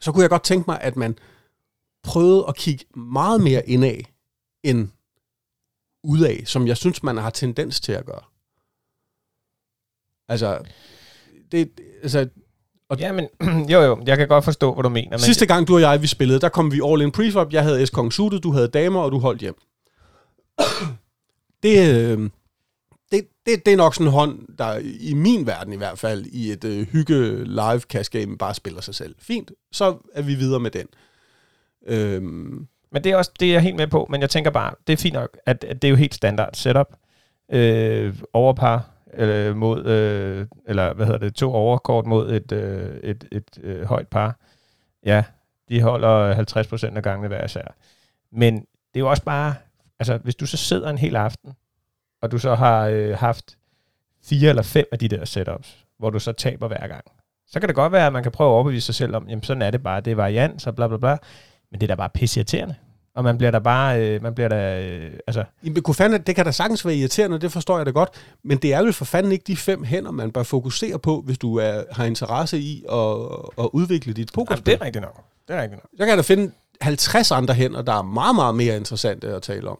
[0.01, 1.17] så kunne jeg godt tænke mig, at man
[2.03, 3.97] prøvede at kigge meget mere indad,
[4.63, 4.89] end
[6.03, 8.21] udad, som jeg synes, man har tendens til at gøre.
[10.29, 10.59] Altså,
[11.51, 12.29] det, altså
[12.89, 13.27] Og- Ja, men
[13.71, 15.09] jo jo, jeg kan godt forstå, hvad du mener.
[15.09, 17.53] Men sidste gang du og jeg, vi spillede, der kom vi all in preflop.
[17.53, 19.55] Jeg havde S-Kong suited, du havde damer, og du holdt hjem
[21.63, 22.29] det, øh,
[23.11, 26.25] det, det, det er nok sådan en hånd, der i min verden i hvert fald,
[26.25, 29.15] i et øh, hygge live cash game, bare spiller sig selv.
[29.19, 30.87] Fint, så er vi videre med den.
[31.87, 34.73] Øhm, Men det er også det er jeg helt med på, men jeg tænker bare,
[34.87, 36.95] det er fint nok, at, at det er jo helt standard setup.
[37.51, 43.27] Øh, overpar øh, mod, øh, eller hvad hedder det, to overkort mod et, øh, et,
[43.31, 44.39] et øh, højt par.
[45.05, 45.23] Ja,
[45.69, 46.35] de holder
[46.93, 47.75] 50% af gangene hver især.
[48.31, 49.55] Men det er jo også bare,
[49.99, 51.53] altså hvis du så sidder en hel aften,
[52.21, 53.57] og du så har øh, haft
[54.23, 57.05] fire eller fem af de der setups, hvor du så taber hver gang,
[57.47, 59.43] så kan det godt være, at man kan prøve at overbevise sig selv om, jamen
[59.43, 61.17] sådan er det bare, det er variant, så bla bla bla.
[61.71, 62.75] Men det er da bare pisseirriterende.
[63.15, 66.35] Og man bliver da bare, øh, man bliver da, øh, altså, Jamen, kunne fanden, det
[66.35, 68.09] kan da sagtens være irriterende, det forstår jeg da godt,
[68.43, 71.37] men det er jo for fanden ikke de fem hænder, man bør fokusere på, hvis
[71.37, 73.15] du er, har interesse i at,
[73.57, 74.65] at udvikle dit pokerspil.
[74.65, 75.23] det er rigtigt nok.
[75.47, 75.89] Det er rigtigt nok.
[75.91, 76.51] Så kan jeg da finde
[76.83, 79.79] 50 andre hænder, der er meget, meget mere interessante at tale om.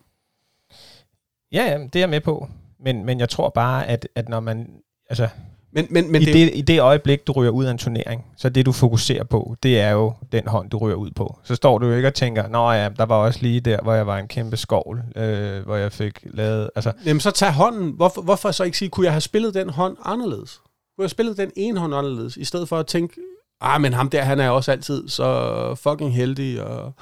[1.52, 2.48] Ja, ja, det er jeg med på.
[2.80, 4.68] Men, men jeg tror bare, at, at når man,
[5.10, 5.28] altså,
[5.72, 7.78] Men, men, men Men i, det, det, i det øjeblik, du ryger ud af en
[7.78, 11.40] turnering, så det, du fokuserer på, det er jo den hånd, du ryger ud på.
[11.44, 13.94] Så står du jo ikke og tænker, nå ja, der var også lige der, hvor
[13.94, 17.92] jeg var en kæmpe skovl, øh, hvor jeg fik lavet, altså, jamen, så tag hånden.
[17.92, 20.58] Hvorfor, hvorfor så ikke sige, kunne jeg have spillet den hånd anderledes?
[20.58, 23.22] Kunne jeg have spillet den ene hånd anderledes, i stedet for at tænke,
[23.64, 26.94] ah, men ham der, han er også altid så fucking heldig, og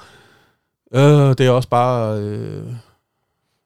[0.94, 2.18] øh, det er også bare...
[2.20, 2.66] Øh,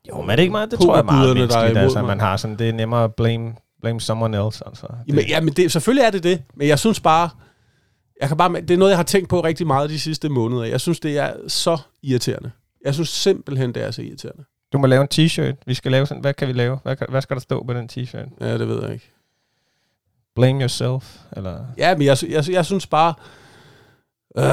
[0.09, 2.37] jo, men er det ikke meget, det tror jeg er meget menneskeligt, altså, man har
[2.37, 4.87] sådan, det er nemmere at blame, blame someone else, altså.
[4.87, 7.29] Det, Jamen, ja, men det, selvfølgelig er det det, men jeg synes bare,
[8.21, 10.65] jeg kan bare, det er noget, jeg har tænkt på rigtig meget de sidste måneder.
[10.65, 12.51] Jeg synes, det er så irriterende.
[12.85, 14.45] Jeg synes simpelthen, det er så irriterende.
[14.73, 15.63] Du må lave en t-shirt.
[15.67, 16.79] Vi skal lave sådan, hvad kan vi lave?
[16.83, 18.29] Hvad, kan- hvad skal der stå på den t-shirt?
[18.47, 19.13] Ja, det ved jeg ikke.
[20.37, 21.59] Blame yourself, eller...
[21.79, 23.15] Ja, men jeg, jeg, jeg synes bare,
[24.39, 24.45] øh,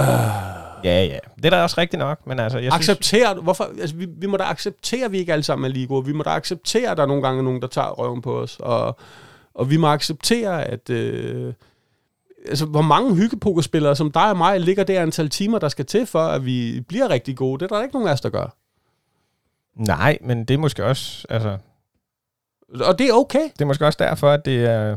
[0.83, 1.17] Ja, ja.
[1.35, 2.89] Det er da også rigtigt nok, men altså, jeg synes...
[2.89, 5.87] acceptere, hvorfor, altså, vi, vi må da acceptere, at vi ikke alle sammen er lige
[5.87, 6.05] gode.
[6.05, 8.57] Vi må da acceptere, at der nogle gange er nogen, der tager røven på os.
[8.59, 8.97] Og,
[9.53, 10.89] og vi må acceptere, at...
[10.89, 11.53] Øh,
[12.49, 16.05] altså, hvor mange hyggepokerspillere som dig og mig ligger det antal timer, der skal til,
[16.05, 17.59] for at vi bliver rigtig gode.
[17.59, 18.55] Det er der ikke nogen af os, der gør.
[19.75, 21.57] Nej, men det er måske også, altså,
[22.81, 23.43] Og det er okay.
[23.43, 24.95] det er måske også derfor, at det er,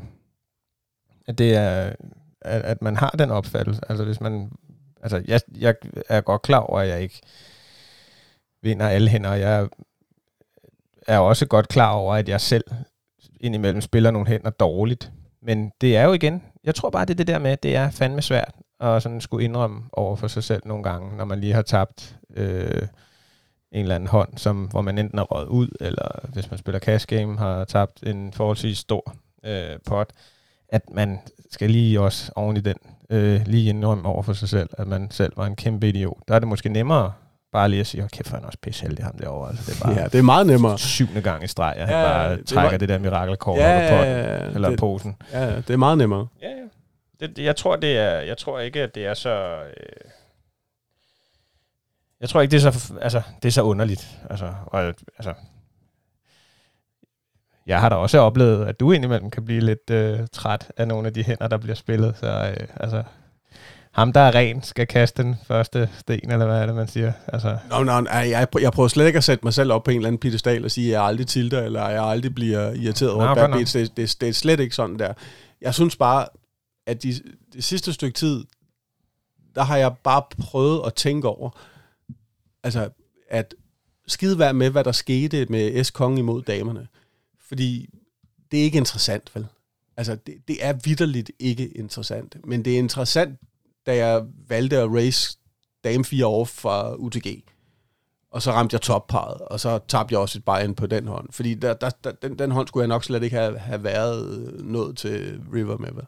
[1.26, 1.92] at det er,
[2.40, 3.82] at, at man har den opfattelse.
[3.88, 4.50] Altså hvis man,
[5.02, 5.74] altså jeg, jeg
[6.08, 7.20] er godt klar over, at jeg ikke
[8.62, 9.34] vinder alle hænder.
[9.34, 9.68] Jeg
[11.06, 12.64] er også godt klar over, at jeg selv
[13.40, 15.12] indimellem spiller nogle hænder dårligt.
[15.42, 17.76] Men det er jo igen, jeg tror bare, det er det der med, at det
[17.76, 21.40] er fandme svært at sådan skulle indrømme over for sig selv nogle gange, når man
[21.40, 22.82] lige har tabt øh,
[23.72, 26.78] en eller anden hånd, som, hvor man enten er røget ud, eller hvis man spiller
[26.78, 30.10] cash game, har tabt en forholdsvis stor øh, pot,
[30.68, 31.18] at man
[31.50, 32.76] skal lige også oven i den
[33.10, 36.18] øh, lige indrømme over for sig selv, at man selv var en kæmpe idiot.
[36.28, 37.12] Der er det måske nemmere
[37.52, 39.48] bare lige at sige, okay, kæft, han er også pisse heldig ham derovre.
[39.50, 40.78] Altså, det er bare Ja, det er meget nemmere.
[40.78, 43.74] syvende gang i streg, at han Ja, bare det trækker var- det der mirakelkort Ja,
[43.84, 45.16] op på ja, ja, eller det- posen.
[45.32, 46.26] Ja, det er meget nemmere.
[46.42, 46.54] Ja, ja.
[47.20, 49.62] Det, det, jeg tror, det er, jeg tror ikke, at det er så...
[49.66, 50.10] Øh,
[52.20, 54.18] jeg tror ikke, det er så, altså, det er så underligt.
[54.30, 54.82] Altså, og,
[55.18, 55.34] altså,
[57.66, 61.06] jeg har da også oplevet, at du indimellem kan blive lidt øh, træt af nogle
[61.06, 62.14] af de hænder, der bliver spillet.
[62.20, 63.02] Så øh, altså,
[63.92, 67.12] ham, der er ren, skal kaste den første sten, eller hvad er det, man siger?
[67.28, 69.90] Altså, Nå, nå, nej, jeg, jeg prøver slet ikke at sætte mig selv op på
[69.90, 72.72] en eller anden pedestal og sige, at jeg aldrig tilter, eller at jeg aldrig bliver
[72.72, 73.72] irriteret over Nå, et fair bad beats.
[73.72, 75.12] Det, det, det er slet ikke sådan der.
[75.60, 76.26] Jeg synes bare,
[76.86, 77.14] at de,
[77.52, 78.44] det sidste stykke tid,
[79.54, 81.50] der har jeg bare prøvet at tænke over,
[82.64, 82.88] altså,
[83.28, 83.54] at
[84.06, 85.90] skide være med, hvad der skete med S.
[85.90, 86.86] Kong imod damerne.
[87.48, 87.88] Fordi
[88.50, 89.46] det er ikke interessant, vel?
[89.96, 92.36] Altså, det, det er vidderligt ikke interessant.
[92.44, 93.40] Men det er interessant,
[93.86, 95.38] da jeg valgte at race
[95.84, 97.42] dame 4 over fra UTG.
[98.30, 101.28] Og så ramte jeg topparet, og så tabte jeg også et buy på den hånd.
[101.32, 104.50] Fordi der, der, der, den, den hånd skulle jeg nok slet ikke have, have været
[104.64, 105.92] nået til River med.
[105.92, 106.04] vel?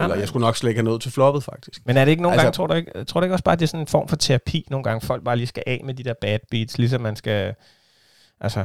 [0.00, 1.86] Eller jeg skulle nok slet ikke have nået til floppet, faktisk.
[1.86, 3.52] Men er det ikke nogle altså, gange, tror du ikke, tror du ikke også bare,
[3.52, 5.80] at det er sådan en form for terapi nogle gange, folk bare lige skal af
[5.84, 7.54] med de der bad beats, ligesom man skal,
[8.40, 8.64] altså,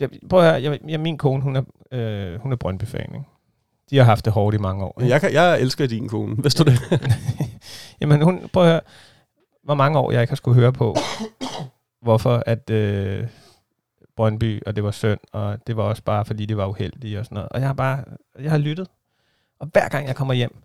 [0.00, 3.24] jeg, prøv at høre, jeg, jeg, min kone, hun er, øh, hun er Brøndby-fan, ikke?
[3.90, 5.00] De har haft det hårdt i mange år.
[5.00, 5.12] Ikke?
[5.12, 7.00] jeg, kan, jeg elsker din kone, vidste du det?
[8.00, 8.80] Jamen, hun, prøv at høre,
[9.64, 10.96] hvor mange år jeg ikke har skulle høre på,
[12.02, 13.26] hvorfor at øh,
[14.16, 17.24] Brøndby, og det var synd, og det var også bare, fordi det var uheldige og
[17.24, 17.48] sådan noget.
[17.48, 18.04] Og jeg har bare,
[18.40, 18.88] jeg har lyttet.
[19.60, 20.56] Og hver gang jeg kommer hjem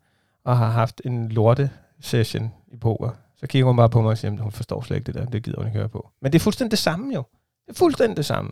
[0.44, 1.70] og har haft en lorte
[2.02, 5.06] session i poker, så kigger hun bare på mig og siger, hun forstår slet ikke
[5.06, 6.10] det der, det gider hun ikke høre på.
[6.22, 7.24] Men det er fuldstændig det samme jo.
[7.66, 8.52] Det er fuldstændig det samme.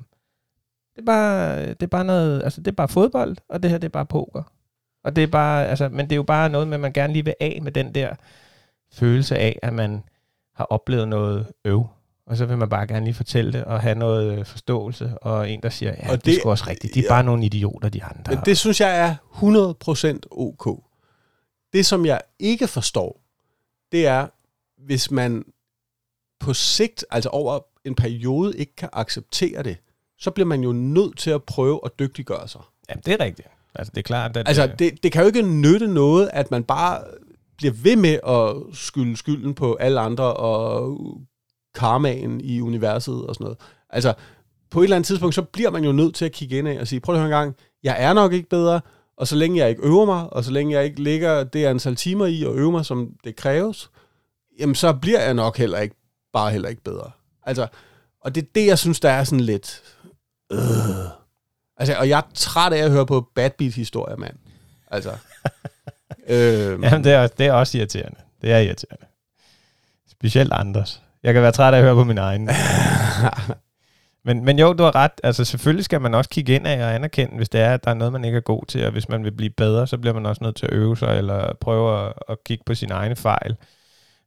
[0.95, 3.77] Det er bare, det er bare noget, altså det er bare fodbold, og det her
[3.77, 4.43] det er bare poker.
[5.03, 7.13] Og det er bare, altså, men det er jo bare noget med, at man gerne
[7.13, 8.13] lige vil af med den der
[8.93, 10.03] følelse af, at man
[10.55, 11.87] har oplevet noget øv.
[12.25, 15.49] Og så vil man bare gerne lige fortælle det, og have noget øh, forståelse, og
[15.49, 16.93] en, der siger, ja, Og og det, det- er sgu også rigtigt.
[16.93, 17.09] De er ja.
[17.09, 18.35] bare nogle idioter, de andre.
[18.35, 19.15] Men det synes jeg er
[20.15, 20.83] 100% ok.
[21.73, 23.21] Det, som jeg ikke forstår,
[23.91, 24.27] det er,
[24.85, 25.43] hvis man
[26.39, 29.77] på sigt, altså over en periode, ikke kan acceptere det,
[30.21, 32.61] så bliver man jo nødt til at prøve at dygtiggøre sig.
[32.89, 33.47] Ja, det er rigtigt.
[33.75, 34.47] Altså, det er klart, at...
[34.47, 37.03] Altså, øh, det, det kan jo ikke nytte noget, at man bare
[37.57, 40.97] bliver ved med at skylde skylden på alle andre og
[41.75, 43.59] karmaen i universet og sådan noget.
[43.89, 44.13] Altså,
[44.69, 46.87] på et eller andet tidspunkt, så bliver man jo nødt til at kigge ind og
[46.87, 48.81] sige, prøv lige en gang, jeg er nok ikke bedre,
[49.17, 51.95] og så længe jeg ikke øver mig, og så længe jeg ikke ligger det antal
[51.95, 53.89] timer i at øve mig, som det kræves,
[54.59, 55.95] jamen så bliver jeg nok heller ikke,
[56.33, 57.11] bare heller ikke bedre.
[57.43, 57.67] Altså,
[58.21, 59.81] og det er det, jeg synes, der er sådan lidt...
[60.51, 60.59] Øh.
[61.77, 64.35] Altså, og jeg er træt af at høre på bad beat historier, mand.
[64.91, 65.09] Altså.
[66.27, 68.17] øhm, Jamen, det er, det er også irriterende.
[68.41, 69.05] Det er irriterende.
[70.11, 71.01] Specielt andres.
[71.23, 72.49] Jeg kan være træt af at høre på min egen.
[74.25, 75.11] men, men jo, du har ret.
[75.23, 77.89] Altså, selvfølgelig skal man også kigge ind af og anerkende, hvis det er, at der
[77.89, 80.13] er noget, man ikke er god til, og hvis man vil blive bedre, så bliver
[80.13, 83.15] man også nødt til at øve sig, eller prøve at, at kigge på sine egne
[83.15, 83.55] fejl.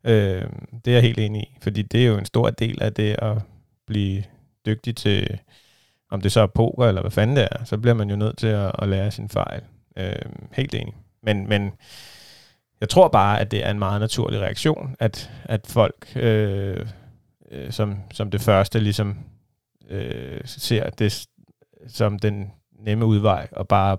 [0.05, 0.43] Øh,
[0.85, 3.17] det er jeg helt enig i, fordi det er jo en stor del af det
[3.19, 3.39] at
[3.87, 4.25] blive
[4.67, 5.39] dygtig til,
[6.15, 8.39] om det så er poker, eller hvad fanden det er, så bliver man jo nødt
[8.39, 9.63] til at, at lære sin fejl.
[9.97, 10.13] Øh,
[10.53, 10.95] helt enig.
[11.23, 11.73] Men, men
[12.81, 16.87] jeg tror bare, at det er en meget naturlig reaktion, at, at folk øh,
[17.51, 19.19] øh, som, som det første ligesom
[19.91, 21.27] øh, ser det
[21.89, 23.99] som den nemme udvej, og bare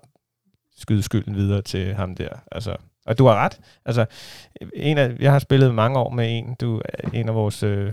[0.78, 2.30] skyde skylden videre til ham der.
[2.51, 2.75] Altså,
[3.06, 3.60] og du har ret.
[3.86, 4.06] Altså,
[4.73, 6.82] en af, jeg har spillet mange år med en, du
[7.13, 7.91] en af vores øh,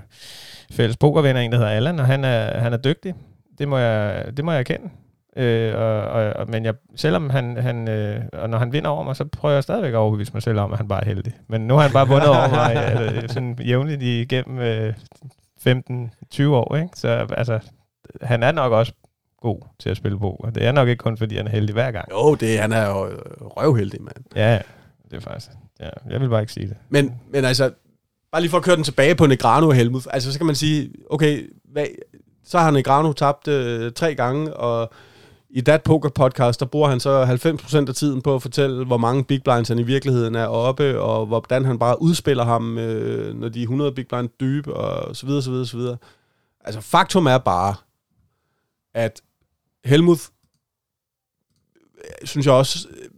[0.72, 3.14] fælles pokervenner, en der hedder Allan, og han er, han er dygtig.
[3.58, 4.90] Det må jeg, det må jeg erkende.
[5.36, 9.04] Øh, og, og, og, men jeg, selvom han, han øh, og når han vinder over
[9.04, 11.32] mig, så prøver jeg stadigvæk at overbevise mig selv om, at han bare er heldig.
[11.48, 12.76] Men nu har han bare vundet over mig
[13.22, 14.94] øh, sådan jævnligt igennem øh,
[15.68, 16.88] 15-20 år, ikke?
[16.94, 17.60] Så altså,
[18.22, 18.92] han er nok også
[19.40, 20.50] god til at spille poker.
[20.50, 22.10] Det er nok ikke kun, fordi han er heldig hver gang.
[22.10, 24.24] jo, det, han er jo øh, røvheldig, mand.
[24.36, 24.58] Ja,
[25.10, 25.50] det er faktisk...
[25.80, 26.76] Ja, jeg vil bare ikke sige det.
[26.88, 27.70] Men, men altså,
[28.32, 30.06] bare lige for at køre den tilbage på Negrano og Helmut.
[30.10, 31.86] Altså, så kan man sige, okay, hvad,
[32.44, 34.92] så har Negrano tabt øh, tre gange, og
[35.50, 38.96] i dat poker podcast, der bruger han så 90% af tiden på at fortælle, hvor
[38.96, 43.34] mange big blinds han i virkeligheden er oppe, og hvordan han bare udspiller ham, øh,
[43.34, 45.96] når de er 100 big blind dybe, og så videre, så videre, så videre.
[46.60, 47.74] Altså, faktum er bare,
[48.94, 49.22] at
[49.84, 50.18] Helmut,
[51.98, 53.08] øh, synes jeg også, øh,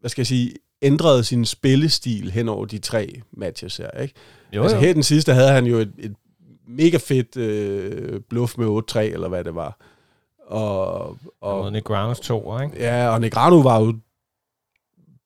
[0.00, 4.14] hvad skal jeg sige, ændrede sin spillestil hen over de tre matches her, ikke?
[4.52, 4.82] Jo, altså jo.
[4.82, 6.14] her den sidste havde han jo et, et
[6.66, 9.78] mega fedt øh, bluff med 8-3, eller hvad det var.
[10.46, 10.98] Og,
[11.40, 12.76] Og og, Grounds to, ikke?
[12.78, 13.94] ja, og Negrano var jo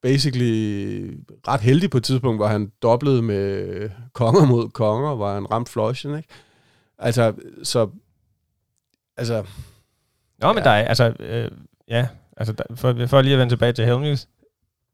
[0.02, 1.14] basically
[1.48, 5.72] ret heldig på et tidspunkt, hvor han doblede med konger mod konger, hvor han ramte
[5.72, 6.28] flushen, ikke?
[6.98, 7.88] Altså, så...
[9.16, 9.44] Altså...
[10.38, 10.64] Nå, men Ja.
[10.64, 11.50] der er, altså, øh,
[11.88, 14.26] ja, altså, der, for, for lige at vende tilbage til Helmut,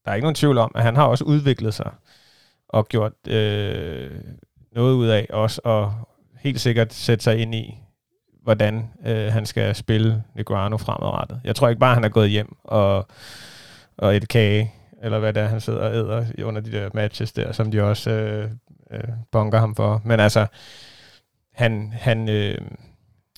[0.04, 1.90] der er ikke nogen tvivl om, at han har også udviklet sig
[2.68, 4.10] og gjort øh,
[4.72, 5.94] noget ud af også, og
[6.38, 7.78] helt sikkert sætte sig ind i,
[8.42, 11.40] hvordan øh, han skal spille Negreanu fremadrettet.
[11.44, 13.08] Jeg tror ikke bare, han er gået hjem og,
[13.98, 14.72] og et kage,
[15.02, 17.82] eller hvad det er, han sidder og æder under de der matches der, som de
[17.82, 18.50] også øh,
[18.92, 19.00] øh,
[19.32, 20.02] bunker ham for.
[20.04, 20.46] Men altså,
[21.54, 22.58] han, han, øh,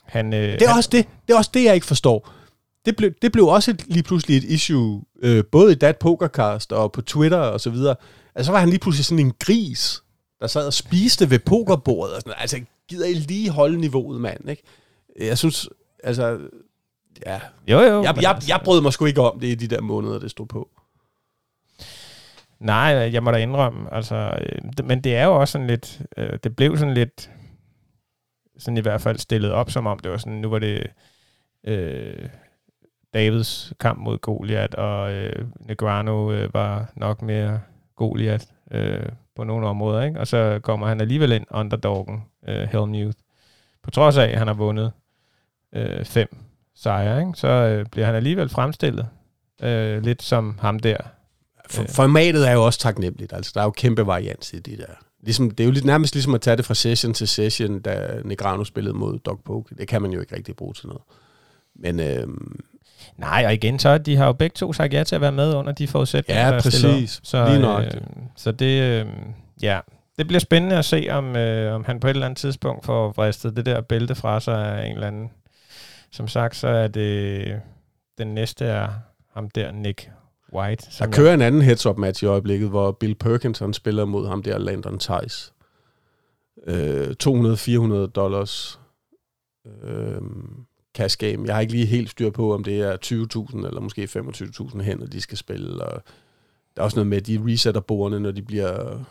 [0.05, 2.31] han, øh, Det er, han, også det, det er også det, jeg ikke forstår.
[2.85, 6.73] Det blev, det blev også et, lige pludselig et issue, øh, både i Dat Pokercast
[6.73, 7.97] og på Twitter og så videre.
[8.35, 10.03] Altså, så var han lige pludselig sådan en gris,
[10.41, 12.15] der sad og spiste ved pokerbordet.
[12.15, 14.63] Og sådan, altså, gider I lige holde niveauet, mand, ikke?
[15.21, 15.69] Jeg synes,
[16.05, 16.39] altså,
[17.27, 17.41] ja.
[17.69, 18.03] Jo, jo.
[18.03, 20.31] Jeg, jeg, altså- jeg brød mig sgu ikke om det i de der måneder, det
[20.31, 20.69] stod på.
[22.61, 26.01] Nej, jeg må da indrømme, altså, øh, det, men det er jo også sådan lidt,
[26.17, 27.31] øh, det blev sådan lidt,
[28.59, 30.87] sådan i hvert fald stillet op, som om det var sådan, nu var det
[31.65, 32.29] øh,
[33.15, 37.61] Davids kamp mod Goliath, og øh, Negreanu øh, var nok mere
[37.97, 40.21] Goliath øh, på nogle områder, ikke?
[40.21, 43.19] Og så kommer han alligevel ind, underdoggen, øh, Helmuth,
[43.83, 44.93] på trods af, at han har vundet
[45.73, 46.37] øh, fem
[46.75, 47.33] sejre, ikke?
[47.35, 49.09] Så øh, bliver han alligevel fremstillet
[49.63, 50.97] øh, lidt som ham der,
[51.71, 51.89] For, Øh.
[51.89, 53.33] formatet er jo også taknemmeligt.
[53.33, 54.95] Altså, der er jo kæmpe varians i det der.
[55.21, 58.21] Ligesom, det er jo lidt, nærmest ligesom at tage det fra session til session, da
[58.25, 59.75] Negrano spillede mod Dog Poke.
[59.75, 61.03] Det kan man jo ikke rigtig bruge til noget.
[61.75, 62.61] Men øhm,
[63.17, 65.55] Nej, og igen, så de har jo begge to sagt ja til at være med
[65.55, 67.21] under de forudsætninger, Ja, præcis.
[67.23, 68.03] Så, Lige nøjagtigt.
[68.03, 69.07] øh, så det, øh,
[69.63, 69.81] ja,
[70.19, 73.13] det bliver spændende at se, om, øh, om han på et eller andet tidspunkt får
[73.13, 75.31] vristet det der bælte fra sig af en eller anden.
[76.13, 77.61] Som sagt, så er det
[78.19, 78.89] den næste er
[79.35, 80.11] ham der, Nick
[80.55, 80.87] White.
[80.99, 84.43] der kører en anden heads-up match i øjeblikket, hvor Bill Perkins han spiller mod ham
[84.43, 85.53] der, Landon Tice.
[86.67, 88.81] Øh, 200-400 dollars
[89.85, 90.21] øh,
[90.99, 91.47] cash game.
[91.47, 92.97] Jeg har ikke lige helt styr på, om det er
[93.53, 95.85] 20.000 eller måske 25.000 hænder, de skal spille.
[95.85, 96.03] Og
[96.77, 99.05] der er også noget med, at de resetter bordene, når de bliver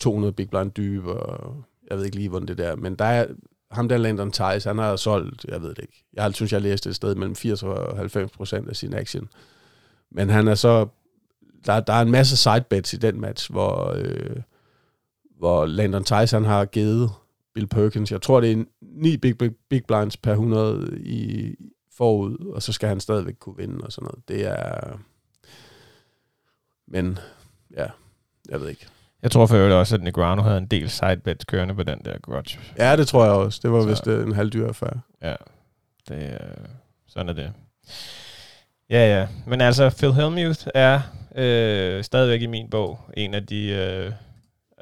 [0.00, 2.76] 200 big blind dybe, og jeg ved ikke lige, hvordan det der.
[2.76, 3.26] Men der er,
[3.70, 6.04] ham der Landon Tice, han har solgt, jeg ved det ikke.
[6.12, 9.28] Jeg synes, jeg læste et sted mellem 80 og 90 procent af sin action.
[10.10, 10.86] Men han er så,
[11.66, 14.36] der, der er en masse sidebets i den match, hvor, øh,
[15.38, 17.10] hvor Landon Tice, han har givet
[17.56, 21.54] Bill Perkins, jeg tror det er 9 big, big, big blinds per 100 i
[21.96, 24.28] forud, og så skal han stadigvæk kunne vinde og sådan noget.
[24.28, 24.98] Det er,
[26.88, 27.18] men
[27.76, 27.86] ja,
[28.48, 28.86] jeg ved ikke.
[29.22, 32.18] Jeg tror for øvrigt også, at Negreanu havde en del sidebets kørende på den der
[32.18, 32.58] grudge.
[32.78, 33.60] Ja, det tror jeg også.
[33.62, 35.00] Det var Så- vist øh, en halvdyr affære.
[35.22, 35.34] Ja,
[36.08, 36.38] det er,
[37.06, 37.52] sådan er det.
[38.90, 39.28] Ja, ja.
[39.46, 41.00] Men altså, Phil Hellmuth er
[41.36, 44.12] øh, stadigvæk i min bog en af de øh,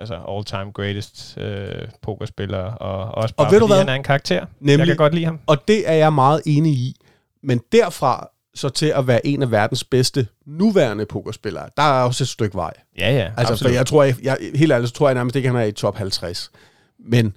[0.01, 3.79] altså all-time greatest øh, pokerspillere, og også bare ved du fordi hvad?
[3.79, 4.35] han er en karakter.
[4.35, 5.41] Jeg Nemlig, kan godt lide ham.
[5.47, 6.97] Og det er jeg meget enig i.
[7.43, 12.25] Men derfra så til at være en af verdens bedste nuværende pokerspillere, der er også
[12.25, 12.73] et stykke vej.
[12.99, 13.71] Ja, ja, Altså, absolut.
[13.71, 15.73] for jeg tror, jeg, jeg, helt ærligt, så tror jeg nærmest ikke, han er i
[15.73, 16.51] top 50.
[16.99, 17.37] Men,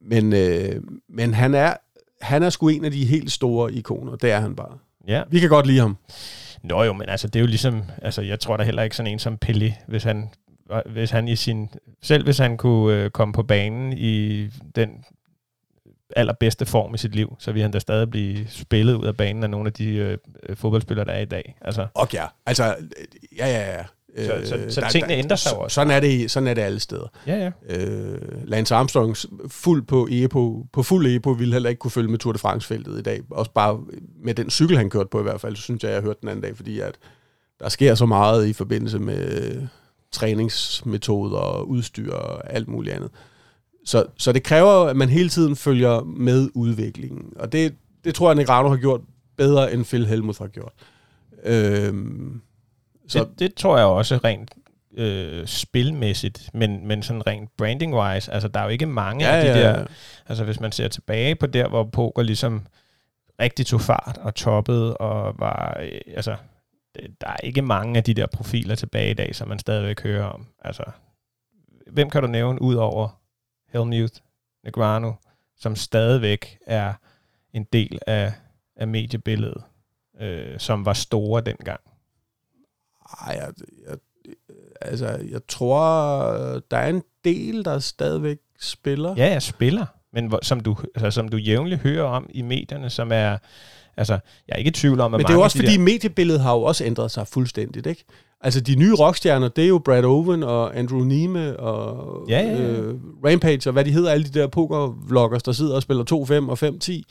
[0.00, 1.74] men, øh, men han er
[2.20, 4.16] han er sgu en af de helt store ikoner.
[4.16, 4.78] Det er han bare.
[5.08, 5.22] Ja.
[5.30, 5.96] Vi kan godt lide ham.
[6.62, 9.12] Nå jo, men altså, det er jo ligesom, altså, jeg tror da heller ikke sådan
[9.12, 10.28] en som Pelé, hvis han,
[10.86, 11.68] hvis han i sin,
[12.02, 15.04] selv hvis han kunne øh, komme på banen i den
[16.16, 19.42] allerbedste form i sit liv, så ville han da stadig blive spillet ud af banen
[19.42, 21.56] af nogle af de øh, øh, fodboldspillere, der er i dag.
[21.60, 22.64] Altså, Og ja, altså,
[23.38, 23.84] ja, ja, ja.
[24.26, 25.74] Så- så- Øh, så tingene ændrer sig også.
[25.74, 27.06] Sådan er, det, sådan er det alle steder.
[27.26, 27.76] ja, ja.
[27.76, 29.16] Øh, Lance Armstrong
[29.48, 32.98] fuld på EPO, på fuld EPO ville heller ikke kunne følge med Tour de France-feltet
[32.98, 33.20] i dag.
[33.30, 33.80] Også bare
[34.22, 36.28] med den cykel, han kørte på i hvert fald, så synes jeg, jeg hørte den
[36.28, 36.94] anden dag, fordi at
[37.60, 39.62] der sker så meget i forbindelse med
[40.12, 43.10] træningsmetoder og udstyr og alt muligt andet.
[43.84, 47.32] Så, så det kræver, at man hele tiden følger med udviklingen.
[47.36, 49.00] Og det, det tror jeg, Negrano har gjort
[49.36, 50.72] bedre, end Phil Helmut har gjort.
[51.44, 52.40] Øhm,
[53.08, 54.50] så, Det, det tror jeg også rent
[54.96, 59.44] øh, spilmæssigt, men, men sådan rent branding-wise, altså der er jo ikke mange ja, af
[59.44, 59.84] de ja, der, ja.
[60.26, 62.66] altså hvis man ser tilbage på der, hvor poker ligesom
[63.40, 66.36] rigtig tog fart og toppede og var, øh, altså
[67.20, 70.24] der er ikke mange af de der profiler tilbage i dag, som man stadigvæk hører
[70.24, 70.46] om.
[70.64, 70.84] Altså,
[71.90, 73.20] hvem kan du nævne ud over
[73.72, 74.20] Helmuth,
[74.64, 75.12] Negrano,
[75.56, 76.92] som stadigvæk er
[77.52, 78.32] en del af,
[78.76, 79.62] af mediebilledet,
[80.20, 81.80] øh, som var store dengang?
[83.26, 83.52] Ej, jeg,
[83.88, 83.98] jeg,
[84.80, 85.82] altså, jeg tror,
[86.70, 89.14] der er en del, der stadigvæk spiller.
[89.16, 92.90] Ja, jeg spiller, men hvor, som, du, altså, som du jævnligt hører om i medierne,
[92.90, 93.38] som er,
[93.98, 94.12] altså,
[94.48, 95.82] jeg er ikke i tvivl om, at Men det er jo også de fordi, der,
[95.82, 98.04] mediebilledet har jo også ændret sig fuldstændigt, ikke?
[98.40, 102.52] Altså, de nye rockstjerner, det er jo Brad Owen og Andrew Neme og Ja, ja,
[102.52, 102.70] ja.
[102.70, 102.94] Øh,
[103.24, 106.58] Rampage og hvad de hedder, alle de der pokervloggers, der sidder og spiller 2-5 og
[106.84, 107.02] 5-10.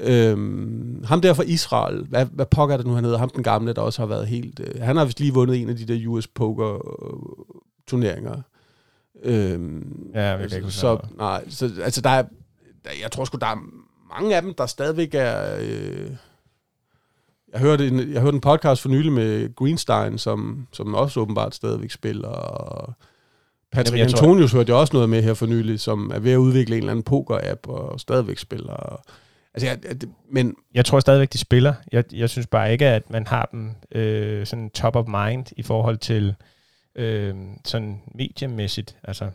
[0.00, 3.18] Øhm, ham der fra Israel, hvad, hvad pokker er det nu, han hedder?
[3.18, 4.60] Ham den gamle, der også har været helt...
[4.60, 7.46] Øh, han har vist lige vundet en af de der US Poker øh,
[7.88, 8.42] turneringer.
[9.24, 12.22] Øhm, Ja, jeg kan ikke så, nej, så, altså der er,
[12.84, 13.56] der, jeg tror sgu, der er
[14.08, 15.58] mange af dem, der stadigvæk er...
[15.60, 16.10] Øh,
[17.52, 21.54] jeg hørte, en, jeg hørte en podcast for nylig med Greenstein, som, som også åbenbart
[21.54, 22.92] stadigvæk spiller, og
[23.72, 26.18] Patrick Jamen, jeg tror- Antonius hørte jeg også noget med her for nylig, som er
[26.18, 28.72] ved at udvikle en eller anden poker-app, og stadigvæk spiller.
[28.72, 29.04] Og,
[29.54, 29.96] altså, jeg, jeg,
[30.32, 31.74] men Jeg tror stadigvæk, de spiller.
[31.92, 35.62] Jeg, jeg synes bare ikke, at man har dem øh, sådan top of mind i
[35.62, 36.34] forhold til
[36.96, 37.34] øh,
[37.64, 38.96] sådan mediemæssigt.
[39.04, 39.30] Altså,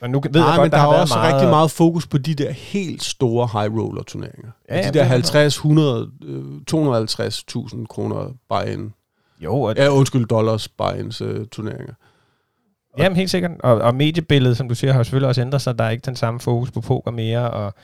[0.00, 1.70] og nu ved Nej, jeg godt, men der, har er været også meget, rigtig meget
[1.70, 4.50] fokus på de der helt store high roller turneringer.
[4.68, 8.92] Ja, de der er 50, 100, øh, 250.000 kroner buy-in.
[9.40, 11.94] Jo, og, Ja, undskyld, dollars buy-ins øh, turneringer.
[12.98, 13.50] Jamen helt sikkert.
[13.60, 15.78] Og, og mediebilledet, som du siger, har selvfølgelig også ændret sig.
[15.78, 17.74] Der er ikke den samme fokus på poker mere, og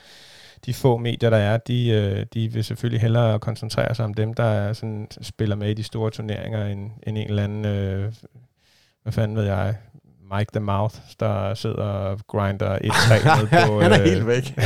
[0.65, 4.33] de få medier, der er, de, øh, de vil selvfølgelig hellere koncentrere sig om dem,
[4.33, 8.13] der er sådan, spiller med i de store turneringer, end, end en eller anden, øh,
[9.03, 9.75] hvad fanden ved jeg,
[10.35, 12.79] Mike the Mouth, der sidder og grinder 1-3
[13.41, 13.81] ned på...
[13.81, 14.53] Han er øh, helt væk.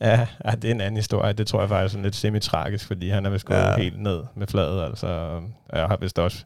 [0.00, 1.32] Ja, ja, det er en anden historie.
[1.32, 3.76] Det tror jeg faktisk er lidt semi-tragisk, fordi han er vist gået ja.
[3.76, 4.84] Helt ned med fladet.
[4.84, 5.40] Altså,
[5.72, 6.44] jeg har vist også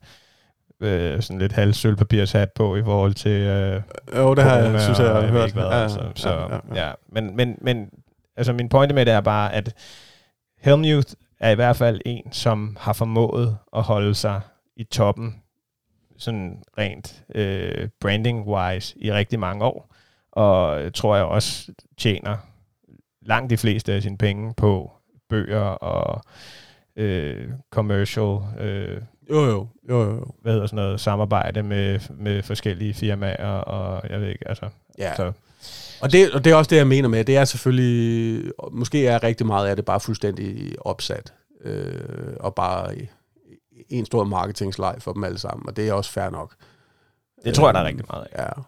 [0.80, 3.82] øh, sådan lidt halv sølvpapirshat på i forhold til øh,
[4.16, 5.53] Jo, det har jeg, synes jeg, jeg har hørt.
[5.53, 6.87] Hvad, Ja, altså, så, ja, ja, ja.
[6.87, 6.93] ja.
[7.12, 7.91] Men, men, men
[8.37, 9.74] altså, min pointe med det er bare, at
[10.61, 14.41] Helmuth er i hvert fald en, som har formået at holde sig
[14.76, 15.35] i toppen,
[16.19, 19.95] sådan rent øh, branding-wise, i rigtig mange år.
[20.33, 22.37] Og tror jeg også tjener
[23.23, 24.93] langt de fleste af sine penge på
[25.29, 26.23] bøger og
[26.97, 29.01] øh, commercial, øh,
[29.31, 30.27] Jo, jo, jo, jo.
[30.43, 35.15] hvad hedder sådan noget, samarbejde med, med forskellige firmaer, og jeg ved ikke, altså, Ja.
[35.15, 35.33] så,
[36.03, 39.23] Og det, og det er også det, jeg mener med, det er selvfølgelig, måske er
[39.23, 41.33] rigtig meget af det bare fuldstændig opsat,
[41.65, 42.95] øh, og bare
[43.89, 46.55] en stor marketingslej for dem alle sammen, og det er også fair nok.
[47.45, 48.43] det tror jeg, der er Øhm, rigtig meget af.
[48.43, 48.62] Ja.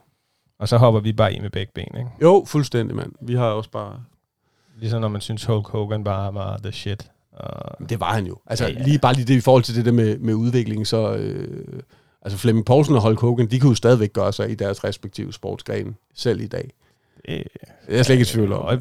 [0.58, 2.10] Og så hopper vi bare i med begge ben, ikke?
[2.22, 3.12] Jo, fuldstændig, mand.
[3.20, 4.00] Vi har også bare...
[4.78, 7.10] Ligesom når man synes, Hulk Hogan bare var the shit.
[7.32, 8.38] Og, Det var han jo.
[8.46, 10.86] Altså, Ja, ja, lige bare lige det i forhold til det der med, med udvikling,
[10.86, 11.14] så...
[11.14, 11.82] Øh,
[12.22, 15.32] altså, Flemming Poulsen og Hulk Hogan, de kan jo stadigvæk gøre sig i deres respektive
[15.32, 16.70] sportsgrene, selv i dag.
[17.26, 17.44] det, Det
[17.88, 18.80] er jeg slet ikke i tvivl om.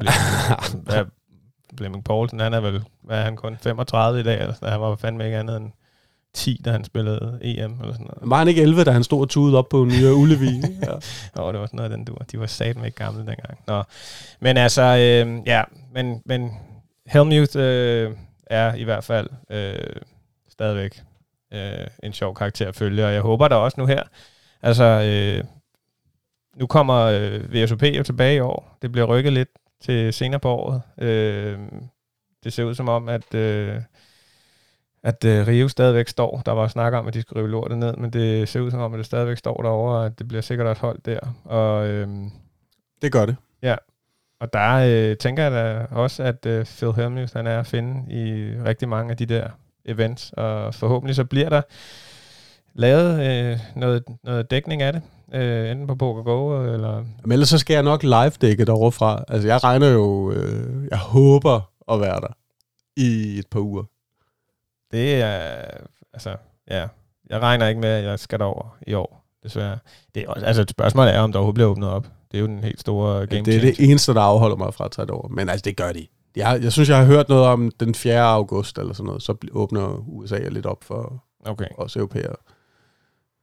[1.78, 4.80] Flemming Poulsen, han er vel, hvad er han kun 35 i dag, eller sådan, han
[4.80, 5.70] var fandme ikke andet end
[6.36, 8.30] 10, da han spillede EM, eller sådan noget.
[8.30, 10.62] Var han ikke 11, da han stod og tudede op på Nye Ullevi?
[10.82, 10.94] ja.
[11.42, 12.24] Åh, det var sådan noget den dur.
[12.32, 13.58] De var sat med gamle dengang.
[13.66, 13.82] Nå.
[14.40, 15.62] Men altså, øh, ja,
[15.94, 16.50] men, men
[17.06, 18.12] Helmuth øh,
[18.46, 19.96] er i hvert fald øh,
[20.48, 21.02] stadigvæk
[21.52, 24.02] øh, en sjov karakter at følge, og jeg håber der også nu her.
[24.62, 25.44] Altså, øh,
[26.56, 28.78] nu kommer øh, VSOP jo tilbage i år.
[28.82, 29.48] Det bliver rykket lidt
[29.82, 30.82] til senere på året.
[30.98, 31.58] Øh,
[32.44, 33.34] det ser ud som om, at...
[33.34, 33.80] Øh,
[35.02, 36.42] at øh, Rio stadigvæk står.
[36.46, 38.80] Der var snak om, at de skulle rive lortet ned, men det ser ud som
[38.80, 41.18] om, at det stadigvæk står derovre, og at det bliver sikkert også holdt der.
[41.44, 42.30] Og, øhm,
[43.02, 43.36] Det gør det.
[44.40, 44.74] og der
[45.10, 48.88] øh, tænker jeg da også, at øh, Phil Helmuth han er at finde i rigtig
[48.88, 49.48] mange af de der
[49.84, 51.62] events, og forhåbentlig så bliver der
[52.74, 53.20] lavet
[53.52, 55.02] øh, noget, noget dækning af det,
[55.34, 57.04] øh, enten på PokerGo eller...
[57.22, 59.24] Men ellers så skal jeg nok live-dække derovre fra.
[59.28, 60.32] Altså, jeg regner jo...
[60.32, 62.36] Øh, jeg håber at være der
[62.96, 63.84] i et par uger.
[64.92, 65.64] Det er,
[66.12, 66.36] altså,
[66.70, 66.86] ja,
[67.30, 69.78] jeg regner ikke med, at jeg skal derover i år, desværre.
[70.14, 72.06] Det er også, altså, spørgsmålet er, om der overhovedet bliver åbnet op.
[72.32, 74.84] Det er jo den helt store game det er det eneste, der afholder mig fra
[74.84, 75.28] at tage over.
[75.28, 76.06] Men altså, det gør de.
[76.36, 78.20] Jeg, jeg synes, jeg har hørt noget om den 4.
[78.20, 79.22] august eller sådan noget.
[79.22, 82.36] Så åbner USA lidt op for Okay, os europæere.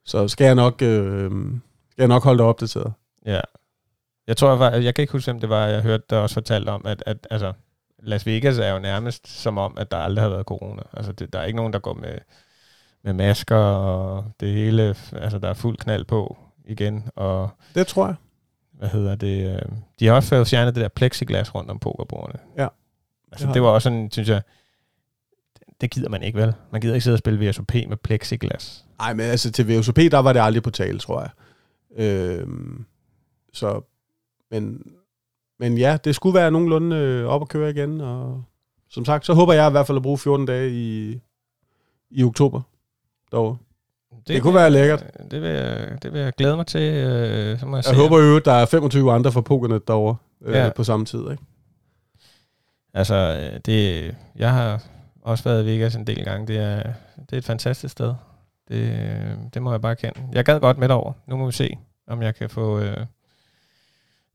[0.05, 1.31] Så skal jeg nok, øh,
[1.91, 2.93] skal jeg nok holde det opdateret.
[3.25, 3.39] ja.
[4.27, 6.33] Jeg tror, jeg, var, jeg kan ikke huske, om det var, jeg hørte der også
[6.33, 7.53] fortalt om, at, at altså,
[8.06, 10.82] Las Vegas er jo nærmest som om, at der aldrig har været corona.
[10.93, 12.18] Altså, det, der er ikke nogen, der går med,
[13.04, 18.06] med masker, og det hele, altså, der er fuld knald på igen, og Det tror
[18.06, 18.16] jeg.
[18.72, 19.62] hvad hedder det, øh,
[19.99, 22.39] de har også fået fjernet det der plexiglas rundt om pokerbordene.
[22.58, 22.68] Ja,
[23.32, 24.41] Altså, det det var også sådan, synes jeg,
[25.82, 26.54] det gider man ikke, vel?
[26.72, 28.86] Man gider ikke sidde og spille VSOP med plexiglas.
[28.99, 31.30] Nej, men altså til VSOP, der var det aldrig på tale, tror jeg.
[31.95, 32.86] Øhm,
[33.54, 33.82] så,
[34.51, 34.84] men,
[35.60, 38.43] men ja, det skulle være nogenlunde øh, op at køre igen, og
[38.89, 41.20] som sagt, så håber jeg i hvert fald at bruge 14 dage i,
[42.12, 42.62] i oktober
[43.32, 43.58] derovre.
[44.28, 45.06] Det kunne vil- være lækkert.
[45.32, 48.01] Det vil, jeg- det vil jeg glæde mig til, øh, så må jeg, Jeg se.
[48.01, 50.70] håber jo, at der er 25 andre fra Pokernet derovre øh, Ja.
[50.76, 51.20] på samme tid.
[51.32, 51.43] Ikke?
[52.93, 54.84] Altså, øh, det, jeg har
[55.22, 56.47] også været i Vegas en del gange.
[56.47, 56.84] Det er,
[57.18, 58.08] det er et fantastisk sted.
[58.08, 58.16] Det
[58.70, 60.20] Det, det må jeg bare kende.
[60.34, 61.14] Jeg gad godt med over.
[61.28, 61.78] Nu må vi se,
[62.08, 62.80] om jeg kan få...
[62.80, 62.97] Øh,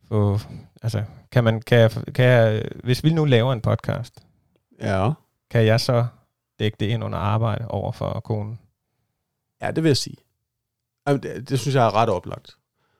[0.09, 0.39] få
[0.83, 1.03] altså,
[1.33, 4.15] kan man, kan jeg, kan jeg, hvis vi nu laver en podcast,
[4.81, 5.11] Ja.
[5.51, 6.07] kan jeg så
[6.59, 8.59] dække det ind under arbejde over for konen?
[9.63, 10.17] Ja, det vil jeg sige.
[11.09, 12.57] Jamen, det, det synes jeg er ret oplagt.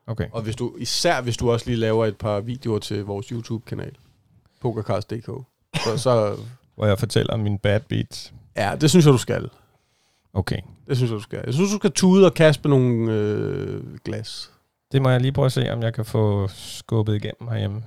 [0.07, 0.27] Okay.
[0.33, 3.97] Og hvis du, især hvis du også lige laver et par videoer til vores YouTube-kanal,
[4.61, 5.27] pokercast.dk,
[5.85, 6.37] så, så
[6.75, 8.33] Hvor jeg fortæller om mine bad beats.
[8.57, 9.51] ja, det synes jeg, du skal.
[10.33, 10.61] Okay.
[10.89, 11.43] Det synes jeg, du skal.
[11.45, 14.53] Jeg synes, du skal tude og kaste nogle øh, glas.
[14.93, 17.85] Det må jeg lige prøve at se, om jeg kan få skubbet igennem herhjemme.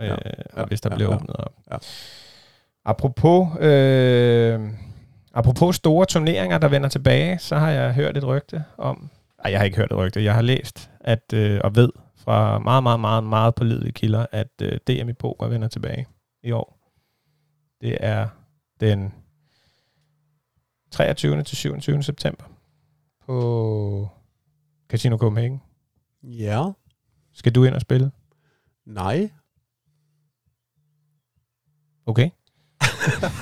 [0.00, 0.18] Ja, øh,
[0.56, 1.54] ja, hvis der ja, bliver ja, åbnet op.
[1.70, 1.76] ja.
[2.84, 4.60] Apropos, øh,
[5.34, 9.10] apropos store turneringer, der vender tilbage, så har jeg hørt et rygte om...
[9.44, 10.24] Ej, jeg har ikke hørt et rygte.
[10.24, 14.48] Jeg har læst at, øh, og ved fra meget, meget, meget, meget pålidelige kilder, at
[14.62, 16.06] øh, DM i poker vender tilbage
[16.42, 16.78] i år.
[17.80, 18.28] Det er
[18.80, 19.14] den
[20.90, 21.42] 23.
[21.42, 22.02] til 27.
[22.02, 22.44] september
[23.26, 24.08] på
[24.88, 25.62] Casino Copenhagen.
[26.28, 26.64] Ja.
[27.34, 28.10] Skal du ind og spille?
[28.86, 29.30] Nej.
[32.06, 32.30] Okay.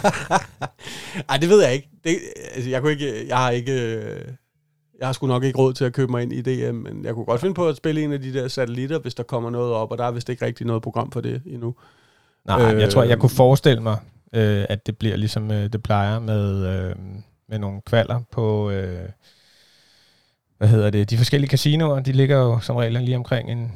[1.29, 1.89] Ej, det ved jeg ikke.
[2.05, 2.17] Det,
[2.55, 3.97] altså, jeg, kunne ikke, jeg har ikke...
[3.97, 4.29] øh,
[5.01, 7.15] Jeg har sgu nok ikke råd til at købe mig ind i DM, men jeg
[7.15, 9.73] kunne godt finde på at spille en af de der satellitter, hvis der kommer noget
[9.73, 11.75] op, og der er vist ikke rigtig noget program for det endnu.
[12.45, 13.97] Nej, øh, jeg tror, jeg kunne forestille mig,
[14.33, 16.97] øh, at det bliver ligesom øh, det plejer med, øh,
[17.49, 19.09] med nogle kvaler på, øh,
[20.63, 23.73] hvad hedder det, de forskellige casinoer, de ligger jo som regel lige omkring en, en,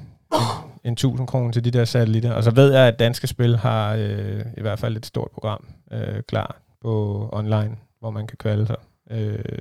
[0.84, 2.32] en 1000 kroner til de der satellitter.
[2.32, 5.68] Og så ved jeg, at Danske Spil har øh, i hvert fald et stort program
[5.93, 8.76] øh, klar på online, hvor man kan kvalde sig.
[9.11, 9.59] Øh,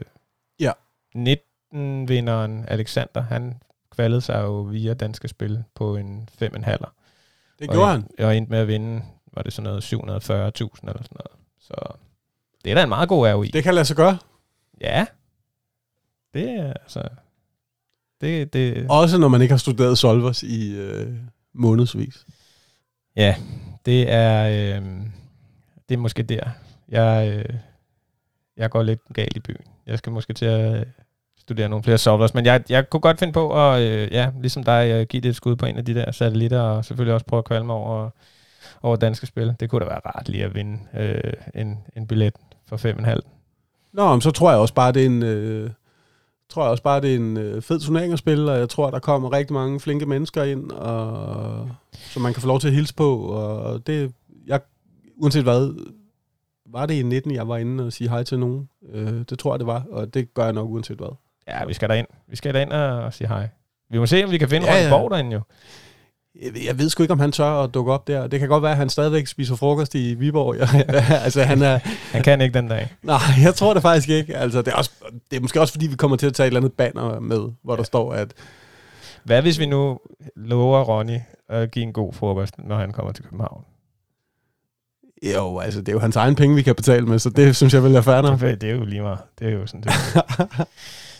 [0.59, 0.71] Ja.
[1.17, 3.61] 19-vinderen Alexander, han
[3.95, 6.47] kvalede sig jo via Danske Spil på en 5,5.
[6.49, 6.87] Det Og
[7.59, 8.07] gjorde jeg, han.
[8.17, 9.01] Jeg endte med at vinde,
[9.33, 11.31] var det sådan noget 740.000 eller sådan noget.
[11.59, 11.73] Så
[12.63, 13.47] det er da en meget god ROI.
[13.47, 14.17] Det kan lade sig gøre.
[14.81, 15.05] Ja.
[16.35, 17.03] Det er altså...
[18.21, 21.13] Det, det, Også når man ikke har studeret solvers i øh,
[21.53, 22.25] månedsvis.
[23.15, 23.35] ja,
[23.85, 24.85] det er, øh,
[25.89, 26.43] det er måske der.
[26.89, 27.55] Jeg, øh,
[28.57, 29.65] jeg går lidt galt i byen.
[29.85, 30.85] Jeg skal måske til at øh,
[31.37, 34.63] studere nogle flere solvers, men jeg, jeg kunne godt finde på at, øh, ja, ligesom
[34.63, 37.25] dig, øh, give det et skud på en af de der satellitter, og selvfølgelig også
[37.25, 38.09] prøve at kvalme over,
[38.81, 39.55] over danske spil.
[39.59, 42.33] Det kunne da være rart lige at vinde øh, en, en billet
[42.67, 43.19] for 5,5.
[43.93, 45.23] Nå, men så tror jeg også bare, det er en...
[45.23, 45.69] Øh,
[46.49, 48.91] tror jeg også bare, det er en øh, fed turnering at spille, og jeg tror,
[48.91, 52.73] der kommer rigtig mange flinke mennesker ind, og, som man kan få lov til at
[52.73, 54.13] hilse på, og det,
[54.47, 54.59] jeg,
[55.17, 55.91] uanset hvad,
[56.65, 58.69] var det i 19, jeg var inde og sige hej til nogen?
[58.93, 61.15] Øh, det tror jeg, det var, og det gør jeg nok uanset hvad.
[61.47, 62.07] Ja, vi skal derind.
[62.27, 63.49] Vi skal derind og sige hej.
[63.89, 65.07] Vi må se, om vi kan finde Ja, ja, ja.
[65.09, 65.41] Derinde jo.
[66.65, 68.27] Jeg, ved sgu ikke, om han tør at dukke op der.
[68.27, 70.55] Det kan godt være, at han stadigvæk spiser frokost i Viborg.
[71.23, 71.79] altså, han er,
[72.11, 72.93] Han kan ikke den dag.
[73.03, 74.37] nej, jeg tror det faktisk ikke.
[74.37, 74.91] Altså, det, er også,
[75.31, 77.39] det er måske også, fordi vi kommer til at tage et eller andet banner med,
[77.63, 78.33] hvor der står, at
[79.23, 79.99] Hvad hvis vi nu
[80.35, 81.19] lover Ronny
[81.49, 83.63] at give en god frokost, når han kommer til København?
[85.23, 87.73] jo, altså, det er jo hans egen penge, vi kan betale med, så det synes
[87.73, 88.39] jeg vil være nok.
[88.39, 89.19] Det er jo lige meget.
[89.39, 89.91] Det er jo sådan, det,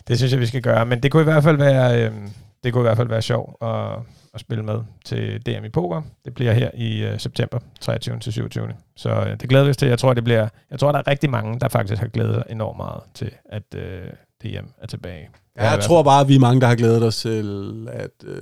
[0.08, 0.86] det synes jeg, vi skal gøre.
[0.86, 2.30] Men det kunne i hvert fald være, øhm,
[2.64, 4.00] det kunne i hvert fald være sjovt at,
[4.36, 6.02] at spille med til DM i poker.
[6.26, 8.20] Det bliver her i øh, september 23.
[8.20, 8.68] til 27.
[8.96, 9.88] Så øh, det glæder vi os til.
[9.88, 12.44] Jeg tror, det bliver, jeg tror, der er rigtig mange, der faktisk har glædet sig
[12.50, 14.08] enormt meget til, at øh,
[14.44, 15.30] DM er tilbage.
[15.58, 18.42] Ja, jeg tror bare, at vi er mange, der har glædet os til, at øh,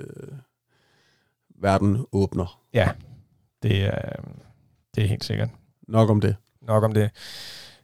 [1.62, 2.60] verden åbner.
[2.74, 2.89] Ja,
[3.64, 4.22] det er,
[4.96, 5.50] det er helt sikkert.
[5.88, 6.36] Nok om det.
[6.62, 7.10] Nok om det.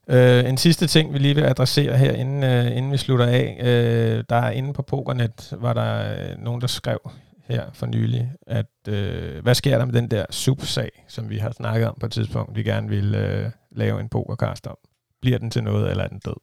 [0.08, 3.58] Uh, en sidste ting, vi lige vil adressere her, inden, uh, inden vi slutter af.
[3.62, 7.12] Uh, der er inde på Pokernet, var der uh, nogen, der skrev
[7.50, 11.52] her for nylig, at øh, hvad sker der med den der supersag, som vi har
[11.52, 14.78] snakket om på et tidspunkt, vi gerne vil øh, lave en pokerkast om.
[15.22, 16.36] Bliver den til noget, eller er den død?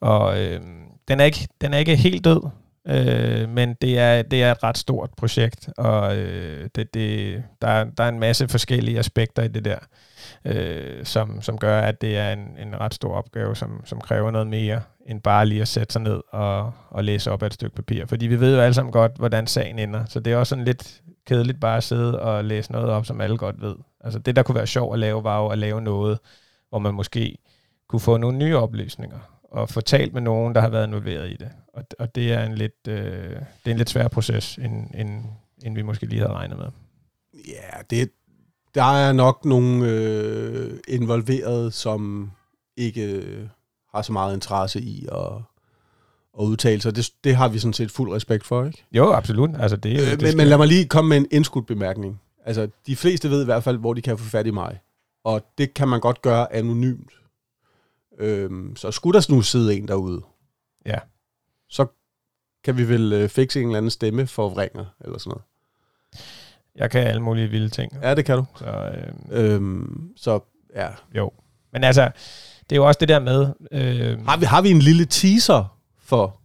[0.00, 0.60] Og øh,
[1.08, 2.40] den, er ikke, den er ikke helt død,
[2.88, 7.84] øh, men det er, det er et ret stort projekt, og øh, det, det, der,
[7.84, 9.78] der er en masse forskellige aspekter i det der
[10.46, 14.30] øh, som, som gør, at det er en, en ret stor opgave, som, som kræver
[14.30, 17.54] noget mere, end bare lige at sætte sig ned og, og læse op af et
[17.54, 18.06] stykke papir.
[18.06, 20.04] Fordi vi ved jo alle sammen godt, hvordan sagen ender.
[20.04, 23.20] Så det er også sådan lidt kedeligt bare at sidde og læse noget op, som
[23.20, 23.74] alle godt ved.
[24.00, 26.18] Altså det, der kunne være sjovt at lave, var jo at lave noget,
[26.68, 27.38] hvor man måske
[27.88, 29.18] kunne få nogle nye oplysninger
[29.50, 31.48] og få talt med nogen, der har været involveret i det.
[31.74, 35.24] Og, og det er en lidt, øh, det er en lidt svær proces, end, end,
[35.64, 36.66] end vi måske lige havde regnet med.
[37.34, 38.10] Ja, det,
[38.76, 42.30] der er nok nogle øh, involveret, som
[42.76, 43.48] ikke øh,
[43.94, 45.32] har så meget interesse i at,
[46.38, 46.96] at udtale sig.
[46.96, 48.84] Det, det har vi sådan set fuld respekt for, ikke?
[48.92, 49.50] Jo, absolut.
[49.58, 52.20] Altså, det, Øh, det men, men lad mig lige komme med en indskudt bemærkning.
[52.44, 54.80] Altså, de fleste ved i hvert fald, hvor de kan få fat i mig.
[55.24, 57.12] Og det kan man godt gøre anonymt.
[58.18, 60.22] Øhm, så skulle der nu sidde en derude,
[60.86, 60.98] Ja.
[61.68, 61.86] så
[62.64, 65.44] kan vi vel øh, fikse en eller anden stemme for vringer, eller sådan noget.
[66.76, 67.92] Jeg kan alle mulige vilde ting.
[68.02, 68.44] Ja, det kan du.
[68.56, 70.40] Så, øh, Øhm, så
[70.74, 70.88] ja.
[71.16, 71.32] jo.
[71.72, 72.10] Men altså,
[72.70, 73.46] det er jo også det der med...
[73.72, 76.40] Øh, Har vi, har vi en lille teaser for...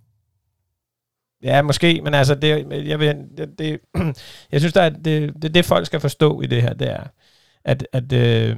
[1.43, 3.79] Ja, måske, men altså, det, jeg, vil, det, det,
[4.51, 7.03] jeg synes, der er, det, det, det, folk skal forstå i det her, det er,
[7.63, 8.57] at, at øh,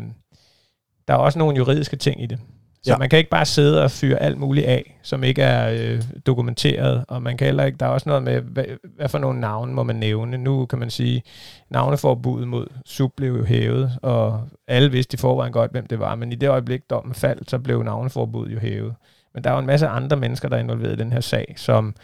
[1.08, 2.40] der er også nogle juridiske ting i det.
[2.84, 2.98] Så ja.
[2.98, 7.06] Man kan ikke bare sidde og fyre alt muligt af, som ikke er øh, dokumenteret,
[7.08, 8.66] og man kan heller ikke, der er også noget med, hvad,
[8.96, 10.38] hvad for nogle navne må man nævne.
[10.38, 11.24] Nu kan man sige,
[11.70, 16.16] navneforbuddet mod sub blev jo hævet, og alle vidste i forvejen godt, hvem det var,
[16.16, 18.96] men i det øjeblik, dommen faldt, så blev navneforbuddet jo hævet.
[19.34, 21.54] Men der er jo en masse andre mennesker, der er involveret i den her sag,
[21.58, 21.96] som,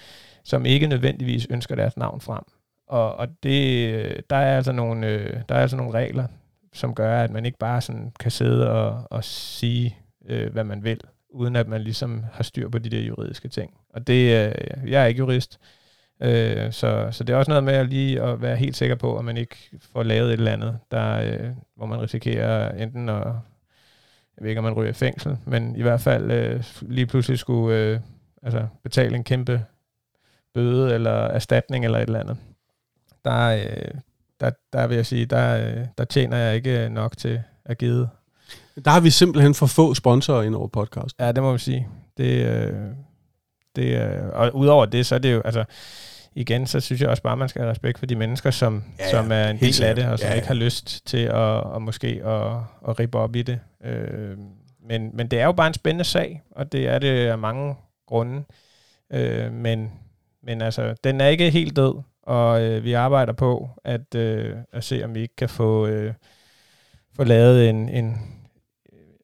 [0.44, 2.44] som ikke nødvendigvis ønsker deres navn frem.
[2.88, 6.28] Og, og det, der, er altså nogle, øh, der er altså nogle regler,
[6.74, 9.98] som gør, at man ikke bare sådan kan sidde og, og sige,
[10.30, 13.74] øh, hvad man vil, uden at man ligesom har styr på de der juridiske ting.
[13.90, 15.60] Og det, øh, jeg er ikke jurist,
[16.22, 19.18] øh, så, så det er også noget med at lige at være helt sikker på,
[19.18, 19.56] at man ikke
[19.94, 23.26] får lavet et eller andet, der, øh, hvor man risikerer enten at,
[24.38, 27.40] jeg ved ikke, om man ryger i fængsel, men i hvert fald øh, lige pludselig
[27.40, 28.00] skulle øh,
[28.44, 29.66] altså betale en kæmpe
[30.54, 32.38] bøde eller erstatning eller et eller andet.
[33.26, 34.00] Der, øh,
[34.40, 38.08] der, der vil jeg sige, der, øh, der tjener jeg ikke nok til at give.
[38.86, 41.16] Der har vi simpelthen for få sponsorer ind over podcast.
[41.20, 41.88] Ja, det må man sige.
[42.18, 42.74] Det, øh,
[43.76, 45.64] det, øh, og udover det, så er det jo, altså,
[46.36, 49.10] igen, så synes jeg også bare, man skal have respekt for de mennesker, som, Ja,
[49.10, 51.34] som er en del af det, og som Ja, ja, ikke har lyst til at,
[51.34, 52.52] og måske at,
[52.88, 53.60] at rippe op i det.
[53.86, 54.38] Øh,
[54.88, 57.76] men, men det er jo bare en spændende sag, og det er det af mange
[58.08, 58.44] grunde.
[59.14, 59.92] Øh, men,
[60.44, 64.84] men altså, den er ikke helt død, og øh, vi arbejder på at, øh, at
[64.84, 66.14] se, om vi ikke kan få, øh,
[67.16, 68.39] få lavet en, en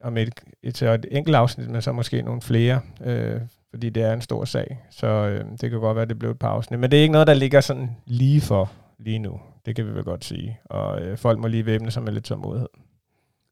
[0.05, 4.13] om et, et, et enkelt afsnit, men så måske nogle flere, øh, fordi det er
[4.13, 4.79] en stor sag.
[4.89, 6.79] Så øh, det kan godt være, at det blev et par afsnit.
[6.79, 9.39] Men det er ikke noget, der ligger sådan lige for lige nu.
[9.65, 10.59] Det kan vi vel godt sige.
[10.65, 12.69] Og øh, folk må lige væbne sig med lidt tålmodighed.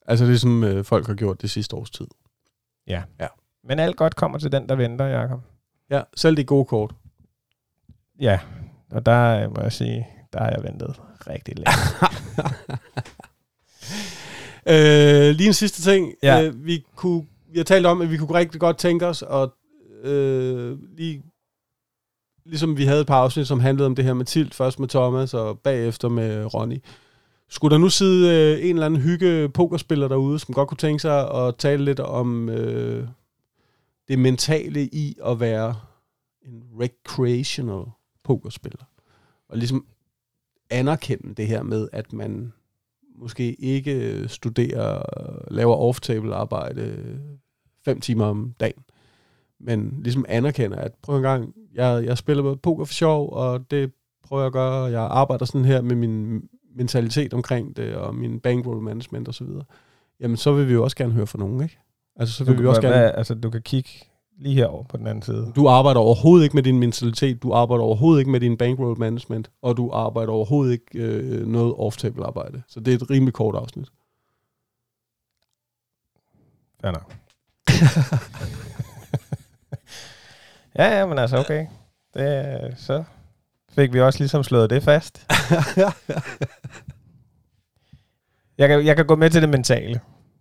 [0.05, 2.07] Altså det, som øh, folk har gjort det sidste års tid.
[3.63, 5.39] Men alt godt kommer til den, der venter, Jacob.
[5.89, 6.91] Ja, selv de gode kort.
[8.19, 8.39] Ja,
[8.91, 11.71] og der øh, må jeg sige, der har jeg ventet rigtig længe.
[14.69, 16.13] Øh, lige en sidste ting.
[16.23, 16.43] Ja.
[16.43, 19.53] Øh, vi, kunne, vi har talt om, at vi kunne rigtig godt tænke os, og
[20.03, 21.23] øh, lige,
[22.45, 24.87] ligesom vi havde et par afsnit, som handlede om det her med Tilt, først med
[24.87, 26.77] Thomas og bagefter med Ronny.
[27.49, 31.01] Skulle der nu sidde øh, en eller anden hygge pokerspiller derude, som godt kunne tænke
[31.01, 33.07] sig at tale lidt om øh,
[34.07, 35.75] det mentale i at være
[36.41, 37.85] en recreational
[38.23, 38.83] pokerspiller?
[39.49, 39.85] Og ligesom
[40.69, 42.53] anerkende det her med, at man
[43.15, 45.01] måske ikke studerer,
[45.51, 47.09] laver off-table arbejde
[47.85, 48.83] fem timer om dagen,
[49.59, 53.91] men ligesom anerkender, at prøv en gang, jeg, jeg spiller poker for sjov, og det
[54.23, 56.43] prøver jeg at gøre, og jeg arbejder sådan her med min
[56.75, 59.47] mentalitet omkring det, og min bankroll management osv.,
[60.19, 61.79] jamen så vil vi jo også gerne høre fra nogen, ikke?
[62.15, 63.11] Altså så du, vil vi kan, også hvad, gerne...
[63.11, 63.89] altså, du kan kigge
[64.37, 65.51] lige herover på den anden side.
[65.55, 69.51] Du arbejder overhovedet ikke med din mentalitet, du arbejder overhovedet ikke med din bankroll management,
[69.61, 72.61] og du arbejder overhovedet ikke øh, noget off-table arbejde.
[72.67, 73.87] Så det er et rimelig kort afsnit.
[76.81, 77.15] Fair nok.
[80.79, 81.67] ja, ja, men altså, okay.
[82.13, 83.03] Det, så
[83.69, 85.27] fik vi også ligesom slået det fast.
[88.57, 89.99] Jeg kan, jeg kan gå med til det mentale.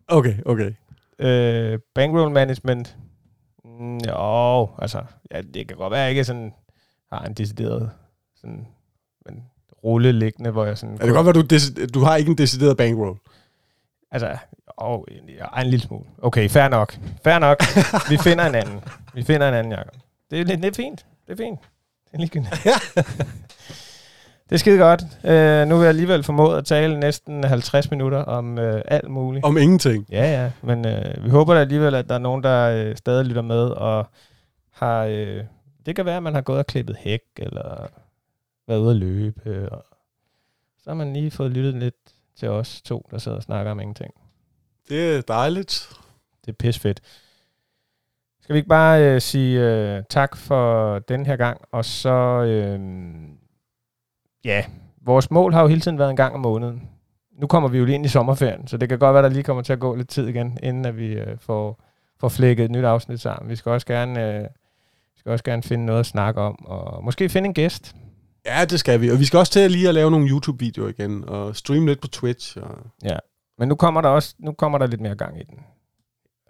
[0.08, 0.72] okay, okay.
[1.18, 2.96] Øh, bankroll management.
[3.78, 6.52] Mm, jo, altså, ja, det kan godt være, at jeg ikke sådan
[7.12, 7.90] har en decideret
[8.36, 8.66] sådan,
[9.26, 9.44] men
[9.84, 10.98] rulle liggende, hvor jeg sådan...
[11.00, 13.18] Er det godt være, du, du har ikke en decideret bankroll?
[14.10, 14.36] Altså,
[14.78, 16.04] åh, ja, en lille smule.
[16.22, 16.98] Okay, fair nok.
[17.24, 17.62] Fair nok.
[18.10, 18.80] Vi finder en anden.
[19.14, 19.94] Vi finder en anden, Jacob.
[20.30, 21.06] Det er, det er fint.
[21.26, 21.60] Det er fint.
[22.04, 22.66] Det er ligegyldigt.
[24.48, 25.02] det er skide godt.
[25.02, 29.44] Uh, nu vil jeg alligevel formået at tale næsten 50 minutter om uh, alt muligt.
[29.44, 30.06] Om ingenting.
[30.10, 30.50] Ja, ja.
[30.62, 33.68] Men uh, vi håber da alligevel, at der er nogen, der uh, stadig lytter med,
[33.68, 34.06] og
[34.70, 35.06] har...
[35.06, 35.44] Uh,
[35.86, 37.88] det kan være, at man har gået og klippet hæk, eller
[38.68, 39.84] været ude at løbe, og
[40.82, 41.94] så har man lige fået lyttet lidt
[42.36, 44.14] til os to, der sidder og snakker om ingenting.
[44.88, 45.88] Det er dejligt.
[46.46, 47.00] Det er pisfedt.
[48.42, 52.80] Skal vi ikke bare øh, sige øh, tak for den her gang, og så, øh,
[54.44, 54.64] ja,
[55.04, 56.88] vores mål har jo hele tiden været en gang om måneden.
[57.40, 59.42] Nu kommer vi jo lige ind i sommerferien, så det kan godt være, der lige
[59.42, 61.82] kommer til at gå lidt tid igen, inden at vi øh, får,
[62.20, 63.50] får flækket et nyt afsnit sammen.
[63.50, 64.42] Vi skal også gerne, øh,
[65.14, 67.96] vi skal også gerne finde noget at snakke om, og måske finde en gæst.
[68.46, 69.10] Ja, det skal vi.
[69.10, 72.00] Og vi skal også til at lige at lave nogle YouTube-videoer igen, og streame lidt
[72.00, 72.58] på Twitch.
[72.62, 72.78] Og
[73.58, 75.58] Men nu kommer der også nu kommer der lidt mere gang i den.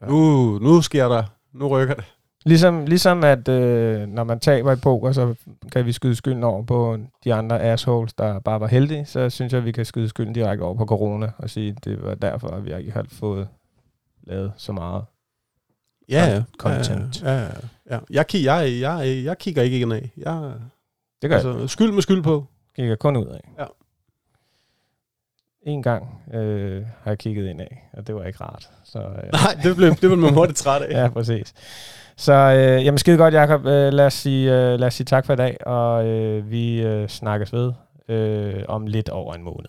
[0.08, 1.24] nu, nu sker der.
[1.52, 2.04] Nu rykker det.
[2.44, 5.34] Ligesom, ligesom at øh, når man taber i poker, så
[5.72, 9.04] kan vi skyde skylden over på de andre assholes, der bare var heldige.
[9.06, 11.84] Så synes jeg, at vi kan skyde skylden direkte over på corona og sige, at
[11.84, 13.48] det var derfor, at vi ikke har fået
[14.22, 15.04] lavet så meget.
[16.08, 16.42] Ja.
[16.58, 17.22] Content.
[17.22, 17.48] Ja, ja,
[17.90, 17.98] ja.
[18.10, 20.10] Jeg, jeg, jeg, jeg kigger ikke ind af.
[20.16, 20.52] Jeg,
[21.22, 22.46] Det gør altså, altså, skyld med skyld på.
[22.78, 23.40] jeg kigger kun ud af.
[23.58, 23.64] Ja.
[25.62, 28.70] En gang øh, har jeg kigget ind af, og det var ikke rart.
[28.84, 30.90] Så, øh, Nej, det blev, det blev man hurtigt træt af.
[31.02, 31.54] ja, præcis.
[32.16, 33.66] Så øh, jamen skide godt, Jacob.
[33.66, 36.82] Øh, lad, os sige, øh, lad os sige tak for i dag, og øh, vi
[36.82, 37.72] øh, snakkes ved
[38.08, 39.68] øh, om lidt over en måned.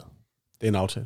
[0.62, 1.06] Det er en aftale.